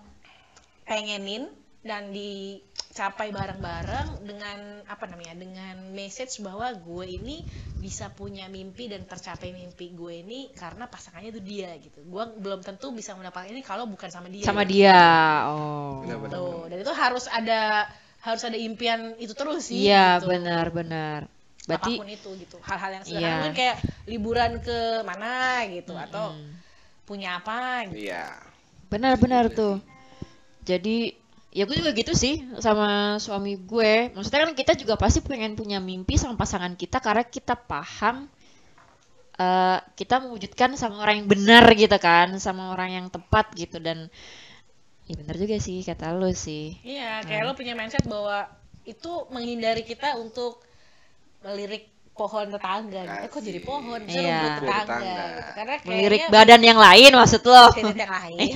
[0.86, 1.48] pengenin
[1.86, 2.10] dan
[2.96, 7.44] dicapai bareng-bareng dengan apa namanya dengan message bahwa gue ini
[7.76, 12.64] bisa punya mimpi dan tercapai mimpi gue ini karena pasangannya itu dia gitu gue belum
[12.64, 14.96] tentu bisa mendapatkan ini kalau bukan sama dia Sama dia.
[15.52, 16.08] Oh.
[16.08, 16.32] Benar-benar.
[16.40, 17.84] Tuh, dan itu harus ada
[18.24, 20.32] harus ada impian itu terus sih Iya, gitu.
[20.32, 21.28] benar-benar.
[21.68, 23.36] Berarti apa pun itu gitu hal-hal yang sederhana Iya.
[23.44, 23.78] mungkin kayak
[24.08, 26.52] liburan ke mana gitu atau Mm.
[27.04, 28.40] punya apa gitu Iya.
[28.88, 29.84] benar-benar tuh.
[30.64, 31.12] Jadi
[31.56, 33.94] ya gue juga gitu sih sama suami gue.
[34.16, 38.28] Maksudnya kan kita juga pasti pengen punya mimpi sama pasangan kita karena kita paham
[39.40, 44.08] eh, kita mewujudkan sama orang yang benar gitu kan, sama orang yang tepat gitu dan
[45.10, 46.76] ya benar juga sih kata lo sih.
[46.84, 47.26] Iya, Hmm.
[47.28, 48.38] kayak lo punya mindset bahwa
[48.86, 50.62] itu menghindari kita untuk
[51.46, 53.02] melirik pohon tetangga.
[53.22, 54.00] Eh, kok jadi pohon?
[54.02, 54.40] Bisa Iya.
[54.40, 54.82] rumput tetangga.
[54.82, 55.04] Tetangga.
[55.06, 55.52] gitu.
[55.52, 57.64] Karena Melirik kayaknya badan yang lain maksud lo.
[57.76, 58.54] yang lain.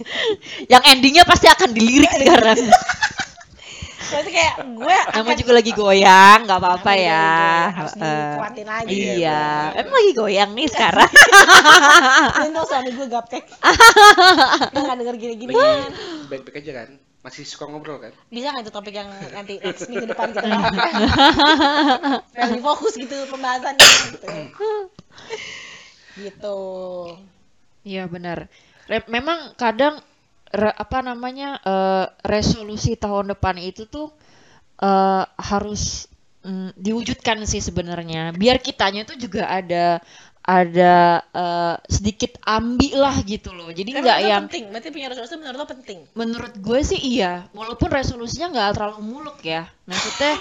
[0.72, 2.60] yang endingnya pasti akan dilirik sekarang.
[4.12, 7.28] Berarti kayak gue Nama juga lagi goyang, nggak apa-apa ya.
[7.72, 8.92] harus dikuatin lagi.
[9.16, 11.08] Iya, emang lagi goyang nih sekarang.
[12.44, 13.44] Untung suami gue gaptek.
[14.76, 15.56] Nggak denger gini-gini.
[16.28, 16.88] Baik-baik aja kan?
[17.22, 18.10] Masih suka ngobrol kan?
[18.34, 20.74] Bisa nggak itu topik yang nanti next minggu depan kita bahas?
[22.34, 24.26] Biar lebih fokus gitu pembahasan gitu.
[26.18, 26.58] Gitu.
[27.86, 28.50] Iya benar.
[28.90, 30.02] Re- memang kadang
[30.50, 34.10] re- apa namanya eh, resolusi tahun depan itu tuh
[34.82, 36.10] eh, harus
[36.42, 38.34] mm, diwujudkan sih sebenarnya.
[38.34, 40.02] Biar kitanya tuh juga ada
[40.42, 43.70] ada eh, sedikit ambi lah gitu loh.
[43.70, 44.74] Jadi nggak yang penting.
[44.74, 45.98] Berarti punya resolusi menurut lo penting.
[46.18, 47.46] menurut gue sih iya.
[47.54, 49.70] Walaupun resolusinya nggak terlalu muluk ya.
[49.86, 50.34] Maksudnya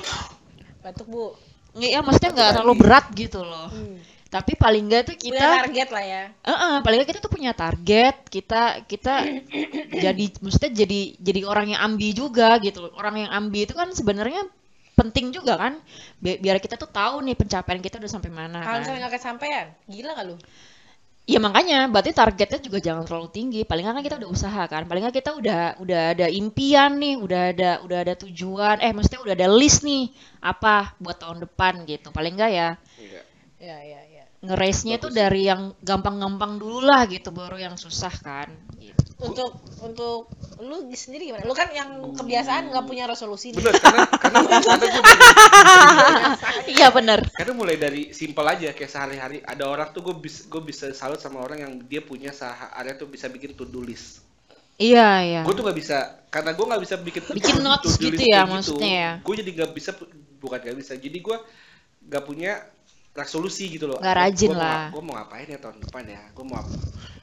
[0.82, 1.38] Batuk bu.
[1.78, 3.70] ya maksudnya nggak terlalu berat gitu loh.
[3.70, 4.02] Hmm.
[4.32, 6.24] Tapi paling nggak tuh Punya kita target lah ya.
[6.50, 9.16] Heeh, paling nggak kita tuh punya target, kita kita
[10.04, 12.90] jadi maksudnya jadi jadi orang yang ambi juga gitu.
[12.90, 12.92] loh.
[12.98, 14.50] Orang yang ambi itu kan sebenarnya
[15.02, 15.74] penting juga kan,
[16.24, 18.82] Bi- biar kita tuh tahu nih pencapaian kita udah sampai mana Kalau kan.
[18.86, 20.36] misalnya nggak kesampaian, gila nggak lu?
[21.22, 23.62] Iya makanya, berarti targetnya juga jangan terlalu tinggi.
[23.62, 27.42] Paling kan kita udah usaha kan, paling nggak kita udah udah ada impian nih, udah
[27.54, 30.10] ada udah ada tujuan, eh maksudnya udah ada list nih
[30.42, 32.10] apa buat tahun depan gitu.
[32.10, 33.22] Paling nggak ya Iya.
[33.62, 34.24] Ya ya ya.
[34.42, 38.50] ngerace-nya tuh dari yang gampang-gampang dulu lah gitu, baru yang susah kan.
[38.82, 39.14] Gitu.
[39.22, 39.54] Untuk
[39.86, 40.26] untuk
[40.62, 41.44] lu sendiri gimana?
[41.44, 43.50] Lu kan yang kebiasaan nggak punya resolusi.
[43.52, 43.60] nih.
[43.60, 45.04] Bener, karena karena karena gue
[46.78, 47.20] Iya bener.
[47.34, 51.18] karena mulai dari simpel aja kayak sehari-hari ada orang tuh gue bisa gue bisa salut
[51.18, 54.22] sama orang yang dia punya sehari tuh bisa bikin to do list.
[54.78, 55.42] Iya iya.
[55.42, 55.98] Gue tuh nggak bisa
[56.30, 59.12] karena gue nggak bisa bikin Bikin notes to-do gitu list ya, kayak maksudnya ya?
[59.26, 59.92] Gue jadi nggak bisa
[60.38, 60.94] bukan nggak bisa.
[60.98, 61.38] Jadi gue
[62.10, 62.62] nggak punya
[63.14, 64.00] resolusi gitu loh.
[64.00, 64.84] Nggak rajin Gua mau lah.
[64.90, 66.22] Gue mau ngapain ya tahun depan ya?
[66.34, 66.62] Gue mau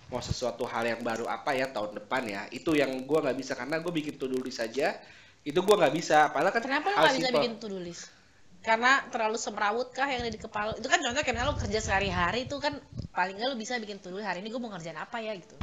[0.09, 2.43] mau sesuatu hal yang baru apa ya tahun depan ya?
[2.49, 4.97] Itu yang gue nggak bisa karena gue bikin to do list aja.
[5.45, 6.33] Itu gue nggak bisa.
[6.33, 8.11] Padahal kan Kenapa nggak bisa bikin to do list?
[8.59, 10.75] Karena terlalu semrawut kah yang ada di kepala?
[10.75, 12.75] Itu kan contoh kayak misalnya lu kerja sehari-hari itu kan
[13.15, 15.37] paling nggak lu bisa bikin to do list hari ini gue mau ngerjain apa ya
[15.37, 15.55] gitu.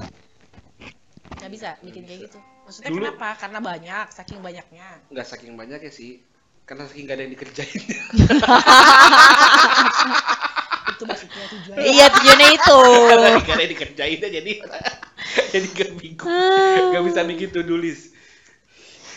[1.41, 2.39] Nggak bisa bikin kayak gitu.
[2.65, 3.29] Maksudnya Dulu- kenapa?
[3.37, 4.87] Karena banyak, saking banyaknya.
[5.13, 6.23] nggak saking banyak ya sih
[6.65, 7.77] karena saking gak ada yang dikerjain
[10.95, 11.75] Itu maksudnya tujuan.
[11.77, 12.79] Iya tujuannya itu.
[13.45, 14.51] karena dikerjain jadi
[15.51, 16.31] jadi gak bingung
[16.91, 18.15] gak bisa bikin to do list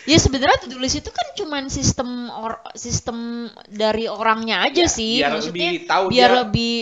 [0.03, 4.89] Ya sebenarnya to do list itu kan cuman sistem or, sistem dari orangnya aja Ya,
[4.89, 5.21] sih.
[5.21, 6.73] biar Maksudnya lebih tahu biar dia lebih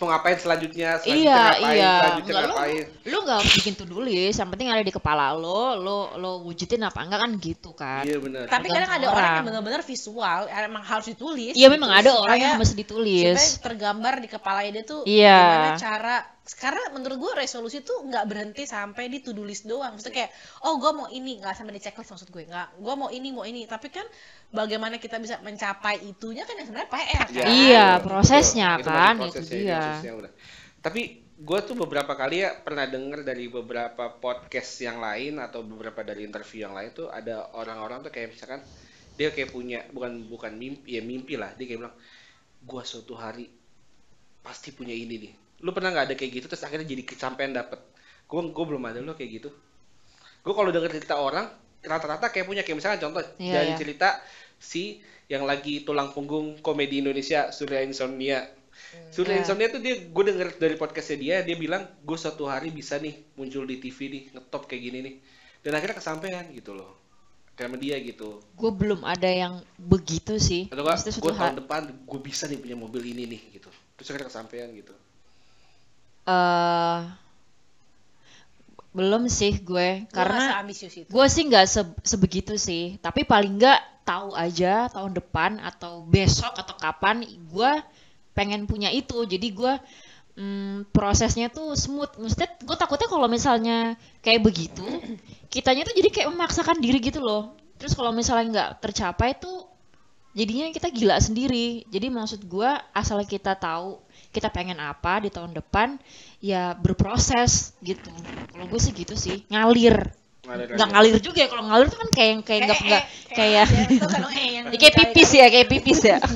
[0.00, 1.92] mau ngapain selanjutnya selanjutnya iya ngapain iya.
[1.94, 4.36] selanjutnya Nggak, lu, ngapain lu nggak harus bikin to do list.
[4.36, 8.02] Yang penting ada di kepala lo, lo lo wujudin apa enggak kan gitu kan.
[8.02, 9.46] iya benar Tapi kadang ada Tergantung orang yang orang.
[9.46, 11.52] benar-benar visual, emang harus ditulis.
[11.52, 13.36] Iya memang gitu, ada orang yang mesti ditulis.
[13.36, 15.36] supaya tergambar di kepalanya dia tuh Iya.
[15.36, 16.14] gimana cara
[16.50, 20.30] karena menurut gue resolusi tuh nggak berhenti sampai di to do list doang maksudnya kayak
[20.66, 23.44] oh gue mau ini nggak sampai di checklist maksud gue nggak gue mau ini mau
[23.46, 24.02] ini tapi kan
[24.50, 28.08] bagaimana kita bisa mencapai itunya kan yang sebenarnya PR kan Iya, betul.
[28.08, 29.78] prosesnya Itu kan, prosesnya, itu dia.
[29.78, 30.32] prosesnya udah.
[30.80, 31.02] tapi
[31.40, 36.28] gue tuh beberapa kali ya pernah denger dari beberapa podcast yang lain atau beberapa dari
[36.28, 38.60] interview yang lain tuh ada orang-orang tuh kayak misalkan
[39.16, 41.96] dia kayak punya bukan bukan mimpi ya mimpi lah dia kayak bilang
[42.60, 43.48] gue suatu hari
[44.40, 47.80] pasti punya ini nih lu pernah nggak ada kayak gitu terus akhirnya jadi kecapean dapet?
[48.24, 49.50] Gue gue belum ada lo kayak gitu.
[50.40, 51.48] Gue kalau denger cerita orang
[51.84, 53.78] rata-rata kayak punya kayak misalkan contoh Iya, dari iya.
[53.80, 54.08] cerita
[54.60, 58.44] si yang lagi tulang punggung komedi Indonesia Surya Insomnia.
[59.12, 59.40] Surya Ya.
[59.44, 63.36] Insomnia tuh dia gue denger dari podcastnya dia dia bilang gue suatu hari bisa nih
[63.36, 65.14] muncul di TV nih ngetop kayak gini nih.
[65.60, 66.96] Dan akhirnya kesampaian gitu loh
[67.60, 68.40] sama dia gitu.
[68.56, 70.72] Gue belum ada yang begitu sih.
[70.72, 70.80] atau
[71.20, 73.68] gue tahun depan gue bisa nih punya mobil ini nih gitu.
[74.00, 74.96] Terus akhirnya kesampaian gitu
[76.30, 76.98] eh
[78.90, 80.66] belum sih gue karena karena
[81.14, 82.98] gue sih nggak se- sebegitu sih.
[82.98, 87.70] Tapi paling nggak tahu aja tahun depan atau besok atau kapan gue
[88.34, 89.22] pengen punya itu.
[89.22, 89.72] Jadi gue
[90.38, 92.18] mm, prosesnya tuh smooth.
[92.18, 93.94] Maksudnya gue takutnya kalau misalnya
[94.26, 94.82] kayak begitu
[95.54, 97.54] kitanya tuh jadi kayak memaksakan diri gitu loh.
[97.78, 99.70] Terus kalau misalnya nggak tercapai tuh
[100.34, 101.86] jadinya kita gila sendiri.
[101.90, 103.98] Jadi maksud gue asal kita tahu
[104.30, 105.98] kita pengen apa di tahun depan
[106.38, 108.10] ya berproses gitu.
[108.54, 110.14] Kalau gue sih gitu sih ngalir.
[110.46, 113.04] Nggak ngalir juga ya kalau ngalir tuh kan kayak yang kayak nggak nggak
[113.36, 114.06] kayak itu
[114.40, 116.18] eh yang kayak pipis ya kayak pipis ya.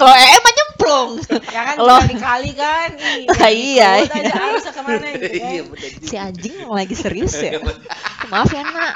[0.00, 1.10] Kalau ee mah nyemplung.
[1.52, 2.90] Ya kan Kalau- kali-kali kan.
[3.50, 3.90] Iya.
[4.08, 5.50] ke mana gitu kan.
[5.52, 6.06] Iya juga.
[6.08, 7.60] si anjing lagi serius ya?
[8.32, 8.94] Maaf ya nak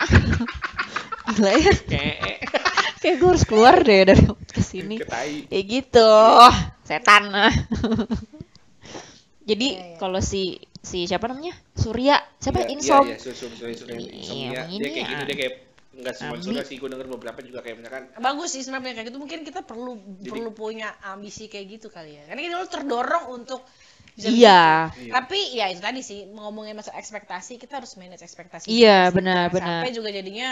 [1.26, 1.72] gila ya
[2.96, 6.08] Kayak gue harus keluar deh dari podcast ini kayak gitu.
[6.82, 7.28] Setan.
[9.44, 9.96] Jadi Iya, iya.
[10.00, 11.52] kalau si si siapa namanya?
[11.74, 12.16] Surya.
[12.38, 12.64] Siapa?
[12.64, 13.04] Iya, Insom.
[13.04, 14.50] iya, iya, Sur- Sur- Sur- Sur- Iya, Insomnia.
[14.56, 15.26] dia ini kayak gitu ya.
[15.26, 15.54] dia kayak
[15.94, 19.18] nggak semua surya sih gue denger beberapa juga kayak misalkan bagus sih sebenarnya kayak gitu.
[19.20, 19.92] Mungkin kita perlu
[20.24, 22.24] perlu punya ambisi kayak gitu kali ya.
[22.24, 23.60] Karena kita dulu terdorong untuk
[24.14, 24.88] bisa iya.
[24.90, 25.10] Begitu.
[25.10, 29.16] tapi ya itu tadi sih ngomongin masalah ekspektasi kita harus manage ekspektasi Iya, kita sih.
[29.18, 29.68] benar, Jangan benar.
[29.82, 30.48] sampai juga jadinya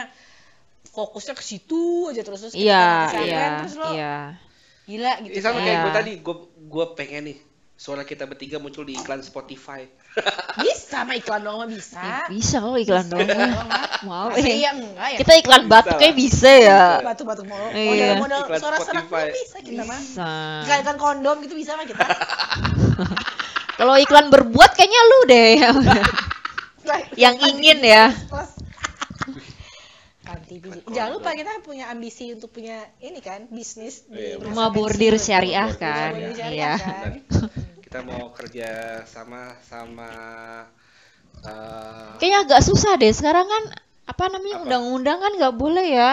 [0.84, 4.34] fokusnya ke situ aja terus terus iya iya terus lo iya.
[4.84, 5.62] gila gitu Ya, sama kan.
[5.62, 5.82] kayak Iya.
[5.82, 7.38] gue tadi, gue gue pengen nih
[7.72, 9.86] suara kita bertiga muncul di iklan Spotify.
[10.62, 11.98] bisa sama iklan doang mah bisa.
[11.98, 13.50] Eh, bisa kok iklan Iklan doang mah.
[14.06, 15.18] mau Masa eh iya enggak ya?
[15.22, 15.72] Kita iklan Bisa.
[15.72, 16.82] batuk kayak bisa ya.
[17.00, 18.18] Batu-batu mau Iya.
[18.18, 19.98] model-model Iklan suara serak bisa kita mah.
[19.98, 20.30] Bisa.
[20.66, 22.04] Iklan kondom gitu bisa mah kita.
[23.80, 25.50] Kalau iklan berbuat kayaknya lu deh.
[27.16, 28.04] Yang ingin ya
[30.58, 30.90] Kan TV.
[30.90, 35.14] Jangan lupa kita punya ambisi untuk punya ini kan bisnis Iya, di rumah masa bordir
[35.14, 35.26] pensiun.
[35.26, 35.68] syariah.
[35.70, 37.12] Rumah kan bordir syariah iya kan.
[37.80, 38.68] Kita mau kerja
[39.04, 40.10] sama sama
[41.42, 43.12] eh, kayaknya agak susah deh.
[43.12, 43.62] Sekarang kan
[44.02, 46.12] apa namanya undang-undang kan nggak boleh ya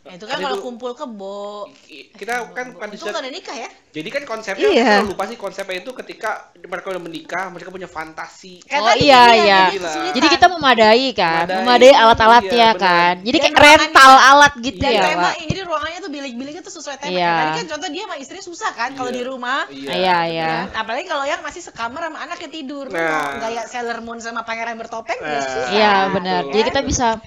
[0.00, 1.68] Nah, itu kan Ada kalau dulu- kumpul kebo.
[2.16, 3.68] kita kan pada ada nikah ya?
[3.90, 4.86] jadi kan konsepnya Iya.
[4.96, 9.22] kita lupa sih konsepnya itu ketika mereka udah menikah mereka punya fantasi Kayak Oh, iya,
[9.36, 9.60] iya.
[9.66, 10.14] jadi kesulitan.
[10.14, 11.58] jadi kita memadai kan Memadai.
[11.60, 15.98] memadai alat-alatnya Iya, kan jadi kayak rental alat gitu Dan ya tema, pak jadi ruangannya
[16.00, 17.10] tuh bilik-biliknya tuh sesuai tema.
[17.10, 17.20] Iya.
[17.20, 19.16] Kayak Tadi kan contoh dia sama istrinya susah kan kalau Iya.
[19.16, 19.60] di rumah.
[19.68, 20.50] Iya, iya.
[20.66, 20.80] Kan?
[20.80, 22.86] Apalagi kalau yang masih sekamar sama anaknya tidur.
[22.88, 23.36] Nah.
[23.36, 25.42] mau gaya Sailor Moon sama pangeran bertopeng ya Nah.
[25.44, 25.68] susah.
[25.70, 27.20] iya benar jadi kita bisa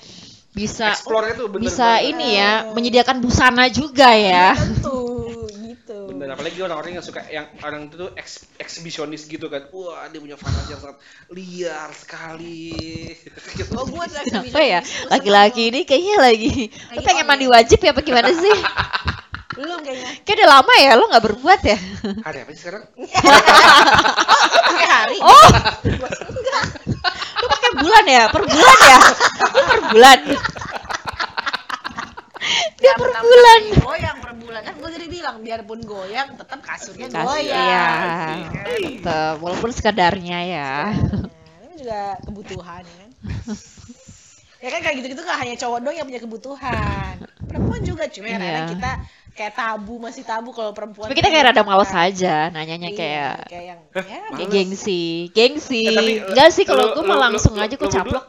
[0.53, 2.09] bisa Explore itu bener bisa banget.
[2.09, 5.01] ini ya menyediakan busana juga ya Tentu
[5.49, 5.99] gitu.
[6.13, 9.65] Bener, apalagi orang-orang yang suka yang orang itu tuh eks- eksibisionis gitu kan.
[9.73, 12.71] Wah, dia punya fantasi yang sangat liar sekali.
[13.57, 13.73] Gitu.
[13.75, 14.87] Oh, gua tuh Kenapa ya exhibitionist.
[15.03, 17.51] Gua laki-laki ini kayaknya lagi Lagi lu pengen mandi ya.
[17.51, 18.55] wajib ya apa gimana sih.
[19.57, 20.09] Belum kayaknya.
[20.23, 21.77] kayak udah lama ya lo nggak berbuat ya
[22.25, 22.83] Hari apa sih sekarang?
[24.65, 25.17] Pakai hari.
[25.19, 25.45] oh
[27.73, 28.99] pakai bulan ya per bulan ya
[29.49, 30.19] per bulan
[32.77, 37.23] dia per bulan Goyang per bulan kan gue jadi bilang biarpun goyang tetap kasurnya Kasih,
[37.23, 37.65] goyang.
[37.65, 38.99] ya Asik.
[38.99, 40.71] tetep walaupun sekadarnya ya
[41.63, 43.09] ini juga kebutuhan ya kan.
[44.63, 47.13] ya kan kayak gitu-gitu gak hanya cowok doang yang punya kebutuhan.
[47.43, 48.39] Perempuan juga cuma ya Iya.
[48.39, 48.91] kadang kita
[49.33, 51.09] kayak tabu masih tabu kalau perempuan.
[51.09, 55.03] tapi kita kayak rada males aja nanyanya Iya, kayak kayak yang Hah, ya kayak gengsi
[55.29, 58.25] gengsi Eh, tapi, enggak sih kalau lu- gue mau langsung lu- aja gue caplok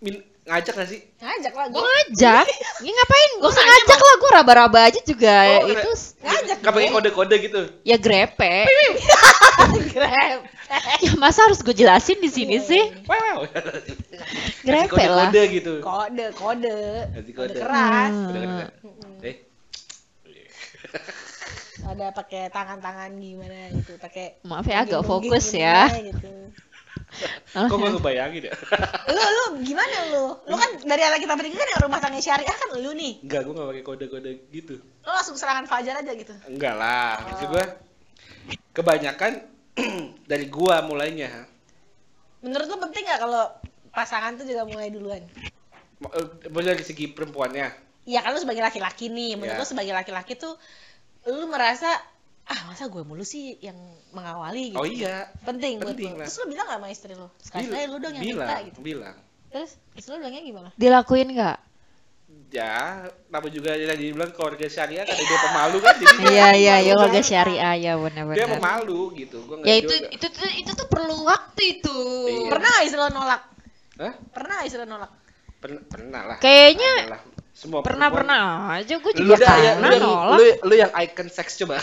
[0.00, 1.00] min- ngajak gak sih?
[1.16, 2.44] ngajak lah gue ngajak
[2.84, 6.72] ya ngapain gue Gua usah ngajak lah gue raba-raba aja juga Oh, itu ngajak Gak
[6.72, 7.60] pakai kode-kode gitu.
[7.82, 8.54] ya grepe
[9.88, 10.40] Grab.
[11.04, 12.84] ya masa harus gue jelasin di sini Iya, sih.
[13.04, 13.46] Wow.
[14.62, 15.72] grepe lah Kode gitu.
[15.78, 16.78] Kode, kode.
[17.12, 17.60] Kasih Kode kode.
[17.60, 18.10] keras.
[18.10, 18.26] Hmm.
[18.26, 18.66] Kode-kode.
[18.82, 19.14] Mm-mm.
[19.22, 19.36] Eh,
[21.82, 26.30] Ada pakai tangan-tangan gimana gitu, pakai maaf ya agak fokus ya gitu.
[27.52, 28.54] Kok gue ngebayangin ya?
[29.06, 32.72] lu lu gimana lu lu kan dari anak kita bertiga kan rumah tangga syariah kan
[32.74, 34.74] lu nih Enggak, gue gak pakai kode-kode gitu.
[34.80, 37.50] lu langsung serangan fajar aja gitu Enggak lah, maksud Oh.
[37.50, 37.64] gue
[38.72, 39.32] kebanyakan
[40.30, 41.48] dari gua mulainya.
[42.40, 43.44] menurut lu penting nggak kalau
[43.88, 45.22] pasangan tuh juga mulai duluan
[46.02, 47.68] Eh, Mulai dari segi perempuannya.
[48.02, 49.62] Iya kan lu sebagai laki-laki nih menurut Ya.
[49.62, 50.58] lu sebagai laki-laki tuh
[51.24, 51.86] lu merasa
[52.44, 53.78] ah masa gue mulu sih yang
[54.10, 56.26] mengawali gitu Oh iya, penting, buat Penting lu lah.
[56.26, 58.78] terus lu bilang gak sama istri lu sekali bilang, lu dong yang bilang, minta gitu
[58.80, 59.16] bilang.
[59.48, 61.58] terus istri lu bilangnya gimana dilakuin nggak
[62.48, 66.48] ya nama juga yang tadi bilang keluarga syariah kan dia pemalu kan jadi dia Iya
[66.52, 66.96] iya ya kan.
[66.98, 68.48] keluarga syariah ya dia benar-benar.
[68.50, 70.08] pemalu gitu gua nggak Ya itu juga.
[70.10, 71.96] itu tuh itu tuh perlu waktu itu.
[72.28, 72.48] Iya.
[72.48, 73.42] Pernah nggak Isra nolak?
[73.96, 74.12] Hah?
[74.32, 75.10] Pernah nggak Isra nolak?
[75.62, 77.20] pernah pernah lah Kayaknya Adalah.
[77.62, 80.34] Semua pernah perempuan- pernah aja gue lu juga dah ya, lu, pernah yang, nolak.
[80.34, 81.78] lu, lu yang icon seks coba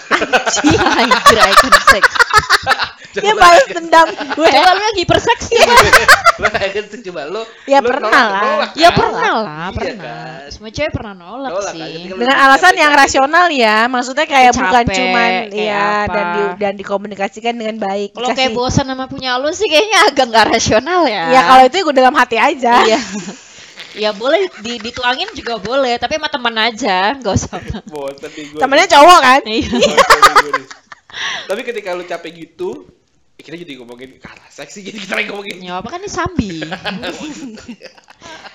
[0.60, 2.04] Iya anjir icon sex.
[3.10, 4.46] Dia balas dendam gue.
[4.46, 5.66] Coba lu yang hiperseks ya.
[6.36, 8.42] lu icon seks coba lu Ya lu pernah nolak- lah.
[8.44, 8.98] nolak Ya kan?
[9.00, 10.04] pernah lah, Iya pernah.
[10.04, 10.52] kan?
[10.52, 11.92] Semua cewek pernah nolak, Nolak kan, sih.
[12.04, 16.12] lu Dengan alasan yang rasional ya, maksudnya kayak Capek, bukan cuman kayak ya apa.
[16.12, 18.10] dan di, dan dikomunikasikan dengan baik.
[18.14, 21.24] Kalau kayak bosan sama punya lu sih kayaknya agak nggak rasional ya.
[21.32, 22.84] Ya kalau itu gue dalam hati aja.
[22.84, 23.00] Iya.
[23.94, 27.60] ya boleh di, dituangin juga boleh, tapi sama teman aja, nggak usah.
[28.56, 29.42] Temennya cowok kan?
[29.46, 29.96] Iya.
[31.46, 32.86] Tapi ketika lu capek gitu
[33.34, 36.60] ya kita jadi ngomongin kalah seksi jadi kita lagi ngomongin Ya apa kan ini sambi.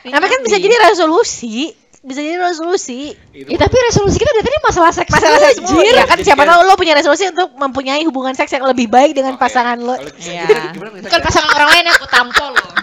[0.05, 3.17] Tapi kan bisa jadi resolusi, bisa jadi resolusi.
[3.33, 5.09] Itu Ya, tapi resolusi kita dari tadi masalah seks.
[5.09, 5.81] Masalah seks mulu.
[5.81, 5.97] anjir.
[5.97, 9.17] Ya kan siapa kan- tahu lo punya resolusi untuk mempunyai hubungan seks yang lebih baik
[9.17, 10.77] dengan pasangan lo, Kalau- Iya.
[10.77, 12.71] Bukan pasangan orang lain aku tampol loh.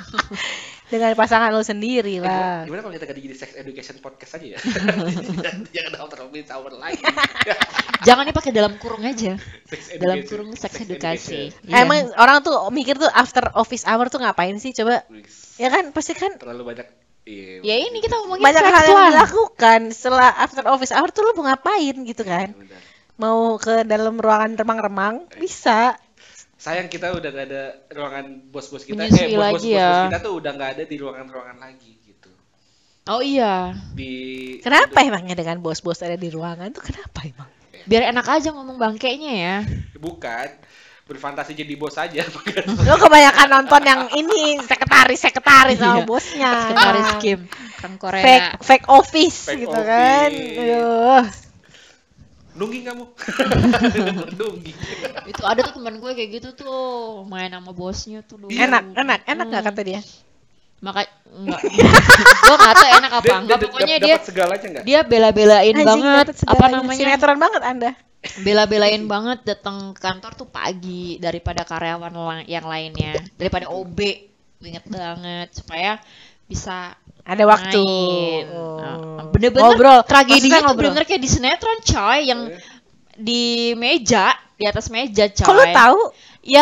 [0.91, 2.59] dengan pasangan lo sendiri Eh, gimana, lah.
[2.67, 4.59] gimana kalau kita ganti jadi sex education podcast aja ya?
[5.75, 6.99] Jangan after office hour lagi.
[8.01, 9.39] Jangan dipakai dalam kurung aja.
[9.65, 10.27] Sex Dalam education.
[10.27, 11.47] kurung seks Sex edukasi.
[11.47, 11.63] education.
[11.63, 11.75] Iya.
[11.81, 14.71] Emang orang tuh mikir tuh after office hour tuh ngapain sih?
[14.71, 15.07] Coba
[15.55, 16.87] ya kan pasti kan Terlalu banyak.
[17.21, 17.61] Iya.
[17.61, 19.09] Ya ini kita ngomongin banyak hal yang lah.
[19.13, 22.51] dilakukan setelah after office hour tuh lo mau ngapain gitu kan?
[22.51, 22.81] Benar.
[23.15, 25.93] Mau ke dalam ruangan remang-remang bisa.
[26.61, 29.01] Sayang kita udah gak ada ruangan bos-bos kita.
[29.01, 30.05] Menyusui eh, bos-bos lagi bos-bos ya.
[30.05, 32.29] kita tuh udah gak ada di ruangan-ruangan lagi gitu.
[33.09, 33.73] Oh iya.
[33.97, 34.13] Di
[34.61, 37.49] Kenapa emangnya dengan bos-bos ada di ruangan tuh kenapa emang?
[37.81, 39.57] Biar enak aja ngomong bangkainya ya.
[39.97, 40.47] Bukan
[41.09, 42.21] berfantasi jadi bos aja.
[42.87, 46.05] Lo kebanyakan nonton yang ini sekretaris-sekretaris sama Iya.
[46.05, 46.51] bosnya.
[46.61, 47.39] Sekretaris Kim,
[47.81, 48.21] orang Korea.
[48.21, 50.29] Fake fake office Fake gitu kan.
[50.29, 50.61] office.
[50.61, 51.23] Aduh.
[52.51, 53.03] Nungging kamu.
[54.37, 54.75] Nungging.
[55.25, 56.81] Itu ada tuh teman gue kayak gitu tuh,
[57.25, 58.51] main sama bosnya tuh dulu.
[58.51, 59.71] Enak, enak, enak nggak Hmm.
[59.71, 60.01] kata dia?
[60.81, 61.61] Maka enggak.
[62.43, 63.57] gue nggak tahu enak apa enggak.
[63.57, 64.83] dia- Pokoknya dia dapat segalanya enggak?
[64.83, 67.91] dia bela-belain banget apa namanya Sinetron banget Anda.
[68.41, 72.13] bela-belain banget datang kantor tuh pagi daripada karyawan
[72.45, 73.97] yang lainnya daripada OB
[74.61, 75.97] inget banget supaya
[76.45, 77.81] bisa Ada waktu.
[77.81, 78.45] main.
[78.49, 79.20] Oh.
[79.41, 79.99] Bener-bener Ngobrol.
[80.05, 80.77] tragedinya Maksudnya tuh ngobrol.
[80.77, 82.61] bener-bener kayak di sinetron coy yang Eh,
[83.17, 83.41] di
[83.73, 84.25] meja
[84.55, 85.99] di atas meja coy lo tahu?
[86.41, 86.61] ya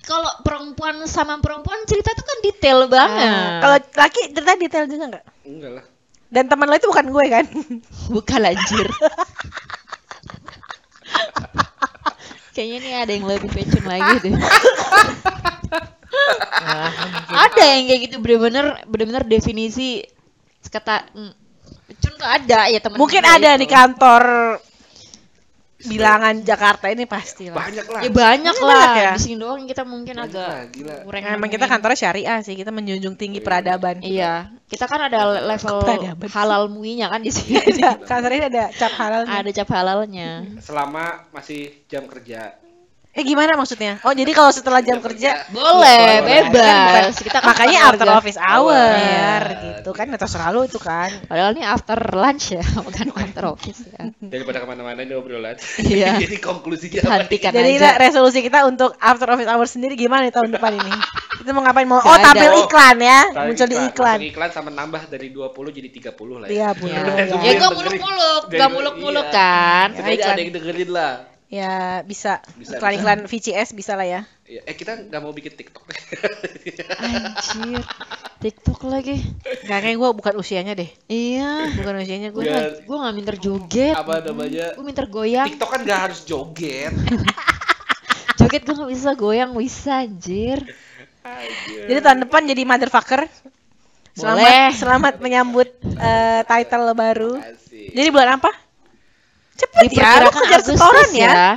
[0.00, 5.04] kalau perempuan sama perempuan cerita tuh kan detail banget Nah, kalau laki cerita detail juga
[5.10, 5.24] nggak?
[5.44, 5.84] Enggak lah.
[6.26, 7.44] Dan teman lo itu bukan gue kan?
[8.08, 8.86] bukan anjir
[12.54, 14.32] kayaknya nih ada yang lebih pecun lagi deh
[17.46, 20.00] ada yang kayak gitu bener-bener bener-bener definisi
[20.66, 21.32] kata mm,
[21.98, 23.60] tuh ada ya teman Mungkin ada itu.
[23.60, 24.22] di kantor
[25.76, 27.60] bilangan Jakarta ini pasti lah.
[27.60, 28.00] Banyak lah.
[28.02, 29.12] ya banyak Banyak lah ya?
[29.14, 30.94] di sini doang kita mungkin Banyak agak lah, gila.
[31.04, 33.46] kurang Emang kita kantornya syariah sih, kita menjunjung tinggi Oh, iya.
[33.46, 33.96] peradaban.
[34.00, 34.32] iya
[34.66, 36.26] kita kan ada level Peradaban.
[36.26, 39.22] halal muinya kan di sini Ada, kantor ini ada cap halal.
[39.28, 42.56] ada cap halalnya Selama masih jam kerja.
[43.16, 43.96] Eh gimana maksudnya?
[44.04, 46.52] Oh jadi kalau setelah jam kerja boleh Boleh.
[46.52, 49.80] bebas kita kan makanya after office hour Iya.
[49.80, 51.08] gitu kan terserah lu itu kan.
[51.24, 54.12] Padahal ini after lunch ya, bukan after office ya.
[54.20, 55.56] Daripada ke mana-mana ini obrolan.
[55.80, 56.16] Iya.
[56.28, 57.24] Jadi konklusinya apa?
[57.24, 57.96] Hentikan Jadi aja.
[57.96, 60.92] resolusi kita untuk after office hour sendiri gimana nih tahun depan ini?
[61.36, 61.88] Kita mau ngapain?
[61.88, 64.18] Mau oh tampil Oh, iklan ya, muncul di iklan.
[64.18, 66.76] Masuk iklan sama nambah dari 20 jadi 30 lah Iya, ya.
[66.76, 67.04] bener.
[67.06, 67.36] Ya, Ya.
[67.40, 69.32] ya gak muluk-muluk, gak muluk-muluk iya.
[69.32, 69.86] kan.
[69.94, 70.32] Kita Ya, iklan.
[70.32, 71.12] ada yang dengerin lah.
[71.46, 72.42] Ya bisa.
[72.54, 74.20] Bisa, Iklan-iklan VCS bisa lah ya.
[74.42, 75.86] Iya, Eh kita nggak mau bikin TikTok.
[76.96, 77.82] Anjir,
[78.38, 79.22] TikTok lagi.
[79.62, 80.90] Gak kayak gue bukan usianya deh.
[81.06, 82.46] Iya, Bukan usianya gue gue.
[82.46, 83.94] Biar- gak, gue gak minter joget.
[83.94, 84.74] Apa namanya?
[84.74, 85.46] Gue minter goyang.
[85.46, 86.94] TikTok kan nggak harus joget.
[88.36, 90.60] Joget gue gak bisa, goyang bisa anjir.
[91.88, 93.24] Jadi tahun depan jadi motherfucker.
[94.12, 94.68] Selamat, Boleh.
[94.72, 97.40] selamat menyambut eh, title baru.
[97.40, 97.96] Asik.
[97.96, 98.52] Jadi bulan apa?
[99.56, 101.32] Cepet ya, lu kejar Agustus setoran ya.
[101.32, 101.50] ya.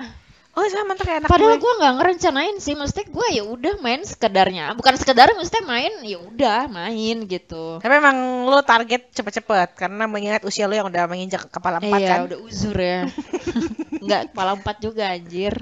[0.60, 1.74] Oh sama tuh kayak anak Padahal gue.
[1.80, 6.68] nggak ngerencanain sih, maksudnya gue ya udah main sekedarnya, bukan sekedar maksudnya main ya udah
[6.68, 7.80] main gitu.
[7.80, 12.10] Tapi emang lo target cepet-cepet karena mengingat usia lo yang udah menginjak kepala empat iya,
[12.12, 12.20] kan.
[12.28, 13.08] udah uzur ya.
[14.04, 15.54] Nggak kepala empat juga anjir.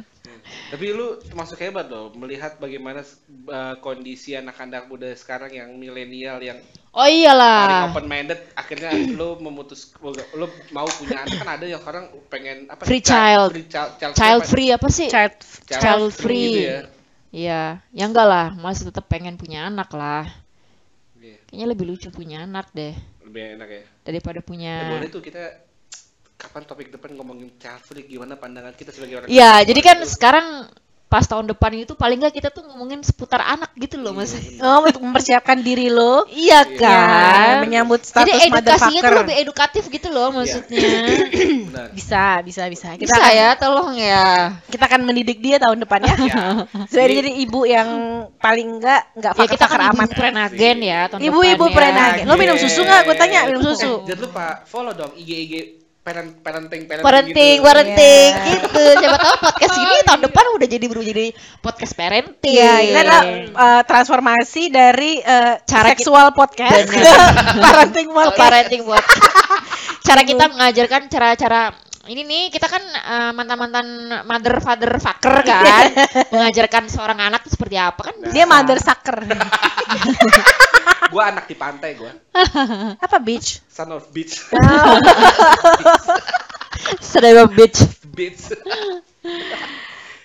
[0.47, 3.03] Tapi lu termasuk hebat loh melihat bagaimana
[3.51, 6.57] uh, kondisi anak-anak muda sekarang yang milenial yang
[6.97, 7.93] Oh paling iyalah.
[7.93, 9.93] open minded akhirnya lu memutus
[10.33, 13.53] lu mau punya anak kan ada yang sekarang pengen apa Free child.
[13.53, 15.05] free child, child, Child free apa sih?
[15.05, 15.33] Child
[15.69, 16.49] child free.
[16.57, 16.79] gitu ya.
[17.27, 17.61] Iya,
[17.93, 20.25] ya enggak lah, masih tetap pengen punya anak lah.
[21.13, 21.37] Iya.
[21.45, 22.95] Kayaknya lebih lucu punya anak deh.
[23.21, 23.83] lebih enak ya.
[24.07, 25.67] daripada punya boleh tuh kita
[26.39, 30.15] kapan topik depan ngomongin child free gimana pandangan kita sebagai orang Iya, jadi kan gitu.
[30.15, 30.47] sekarang
[31.08, 34.36] pas tahun depan itu paling nggak kita tuh ngomongin seputar anak gitu loh mas.
[34.60, 37.53] Oh, untuk mempersiapkan diri lo Iya ya, kan.
[37.64, 40.84] menyambut Jadi status edukasinya tuh lebih edukatif gitu loh maksudnya.
[41.72, 41.88] Benar.
[41.95, 42.88] Bisa, bisa, bisa.
[42.93, 44.28] Kita Bisa akan, ya, tolong ya.
[44.68, 46.16] kita akan mendidik dia tahun depan ya.
[46.20, 46.45] Ya.
[46.91, 47.89] Jadi- jadi ibu yang
[48.38, 50.12] paling enggak enggak Ya kita kan amat.
[50.12, 51.78] ibu prenagen ya tahun Ibu-ibu depan ya.
[51.80, 52.24] prenagen.
[52.28, 53.08] Lo minum susu nggak?
[53.08, 54.03] Gue tanya, minum Eh, susu.
[54.03, 55.53] jangan lupa follow dong IG IG
[56.08, 57.68] parent parenting parenting, Parenting, gitu.
[57.68, 58.47] parenting Iya.
[58.47, 58.84] gitu.
[58.95, 61.26] Siapa tahu podcast ini tahun depan udah jadi berubah jadi
[61.60, 62.53] podcast parenting.
[62.55, 67.03] Iya, ini adalah uh, transformasi dari uh, Cara seksual podcast ke
[67.60, 68.39] parenting podcast.
[68.39, 69.03] parenting buat
[70.08, 71.76] cara kita mengajarkan cara-cara
[72.08, 73.86] ini nih kita kan uh, mantan-mantan
[74.24, 75.91] mother father fucker kan
[76.34, 79.28] mengajarkan seorang anak tuh seperti apa kan Dia mother sucker.
[81.14, 82.12] Gua anak di pantai gua.
[83.05, 83.64] Apa bitch?
[83.72, 84.43] Son of bitch.
[86.99, 87.80] sedang bitch
[88.12, 88.51] bitch.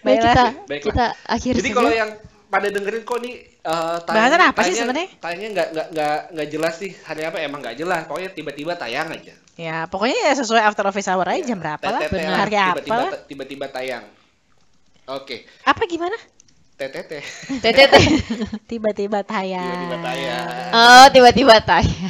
[0.02, 0.34] Baik Baiklah.
[0.34, 0.86] kita Baiklah.
[0.90, 2.10] kita akhiri Jadi kalau yang
[2.52, 3.34] pada dengerin kok nih
[3.64, 5.08] eh, Bahasan apa sih sebenarnya?
[5.16, 8.04] Tayangnya nggak nggak nggak nggak jelas sih hari apa emang nggak jelas.
[8.04, 9.32] Pokoknya tiba-tiba tayang aja.
[9.52, 12.00] Ya, pokoknya ya sesuai after office hour aja jam berapa lah.
[12.04, 13.10] Hari apa tiba-tiba lah.
[13.24, 14.04] tiba-tiba tayang.
[15.02, 16.14] Oke, Apa gimana?
[16.72, 17.12] TTT
[17.60, 17.94] TTT
[18.70, 19.66] Tiba-tiba tayang.
[19.66, 20.46] tiba-tiba tayang.
[20.72, 22.08] oh tiba-tiba tanya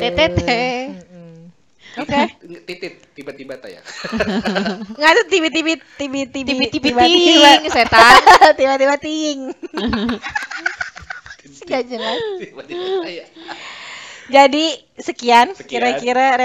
[0.00, 0.40] TTT.
[1.98, 2.20] Oke.
[2.68, 3.84] Titit tiba-tiba tayang.
[4.98, 8.20] Nggak ada tibi-tibi tibi-tibi tibi-tibi ting setan
[8.58, 9.38] tiba-tiba ting.
[11.64, 12.20] Nggak jelas.
[12.40, 13.30] Tiba-tiba tayang.
[14.24, 16.00] Jadi sekian, Sekian.
[16.00, 16.40] kira-kira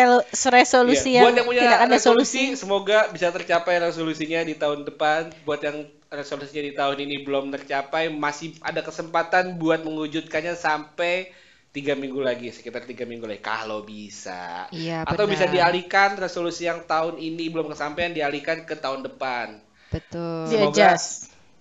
[0.51, 2.59] resolusi Iya, yang, buat yang punya tidak ada resolusi, solusi.
[2.59, 5.31] semoga bisa tercapai resolusinya di tahun depan.
[5.47, 5.77] Buat yang
[6.11, 11.31] resolusinya di tahun ini belum tercapai, masih ada kesempatan buat mewujudkannya sampai
[11.75, 14.67] tiga minggu lagi, sekitar tiga minggu lagi, kalau bisa.
[14.73, 15.33] Iya, Atau benar.
[15.33, 19.47] bisa dialihkan resolusi yang tahun ini belum kesampaian, dialihkan ke tahun depan.
[19.93, 20.97] betul Semoga-.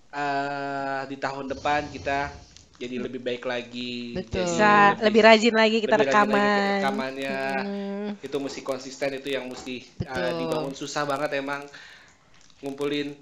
[0.09, 2.33] Eh, di tahun depan kita
[2.81, 4.17] jadi lebih baik lagi.
[4.17, 4.41] Betul.
[4.41, 6.69] jadi Bisa lebih rajin lagi kita lebih rajin lagi rekaman.
[6.73, 8.09] rekamannya Hmm.
[8.25, 11.61] itu mesti konsisten itu yang mesti uh, dibangun susah banget emang
[12.63, 13.15] ngumpulin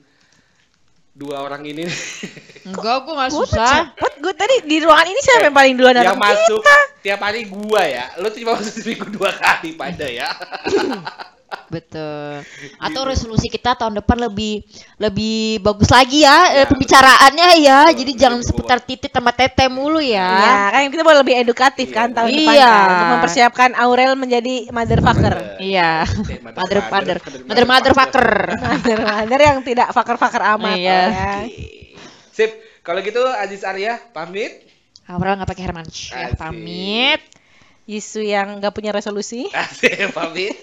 [1.17, 1.81] dua orang ini.
[2.61, 3.89] Enggak gua nggak Gua susah.
[3.89, 6.77] cepet, gue tadi di ruangan ini siapa yang paling duluan yang masuk Kita.
[7.01, 8.05] tiap hari gua ya.
[8.21, 10.29] Lu cuma masuk seminggu dua kali pada ya
[11.67, 12.43] betul
[12.87, 14.63] atau resolusi kita tahun depan lebih
[14.97, 18.49] lebih bagus lagi ya, Ya, eh, pembicaraannya ya Betul, jadi lebih jangan berbobot.
[18.49, 22.29] seputar titik sama tete mulu Ya, ya kan kita mau lebih edukatif Iya, kan tahun
[22.29, 22.39] betul.
[22.41, 22.67] depan Iya.
[22.69, 25.35] kan, untuk mempersiapkan Aurel menjadi motherfucker.
[25.57, 25.89] Iya.
[26.27, 28.27] Eh, mother father mother mother fucker
[28.67, 30.99] Mother mother yang tidak fucker-fucker amat Iya.
[31.07, 31.31] ya.
[32.29, 34.63] sip kalau gitu Aziz Arya pamit
[35.07, 36.37] Aurel nggak pakai Hermansyah Asik.
[36.37, 37.21] pamit
[37.87, 39.47] Yisu yang gak punya resolusi.
[40.17, 40.59] Pamit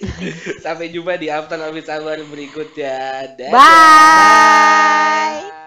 [0.61, 3.49] sampai jumpa di after office hour berikutnya Dadah.
[3.49, 5.64] Bye.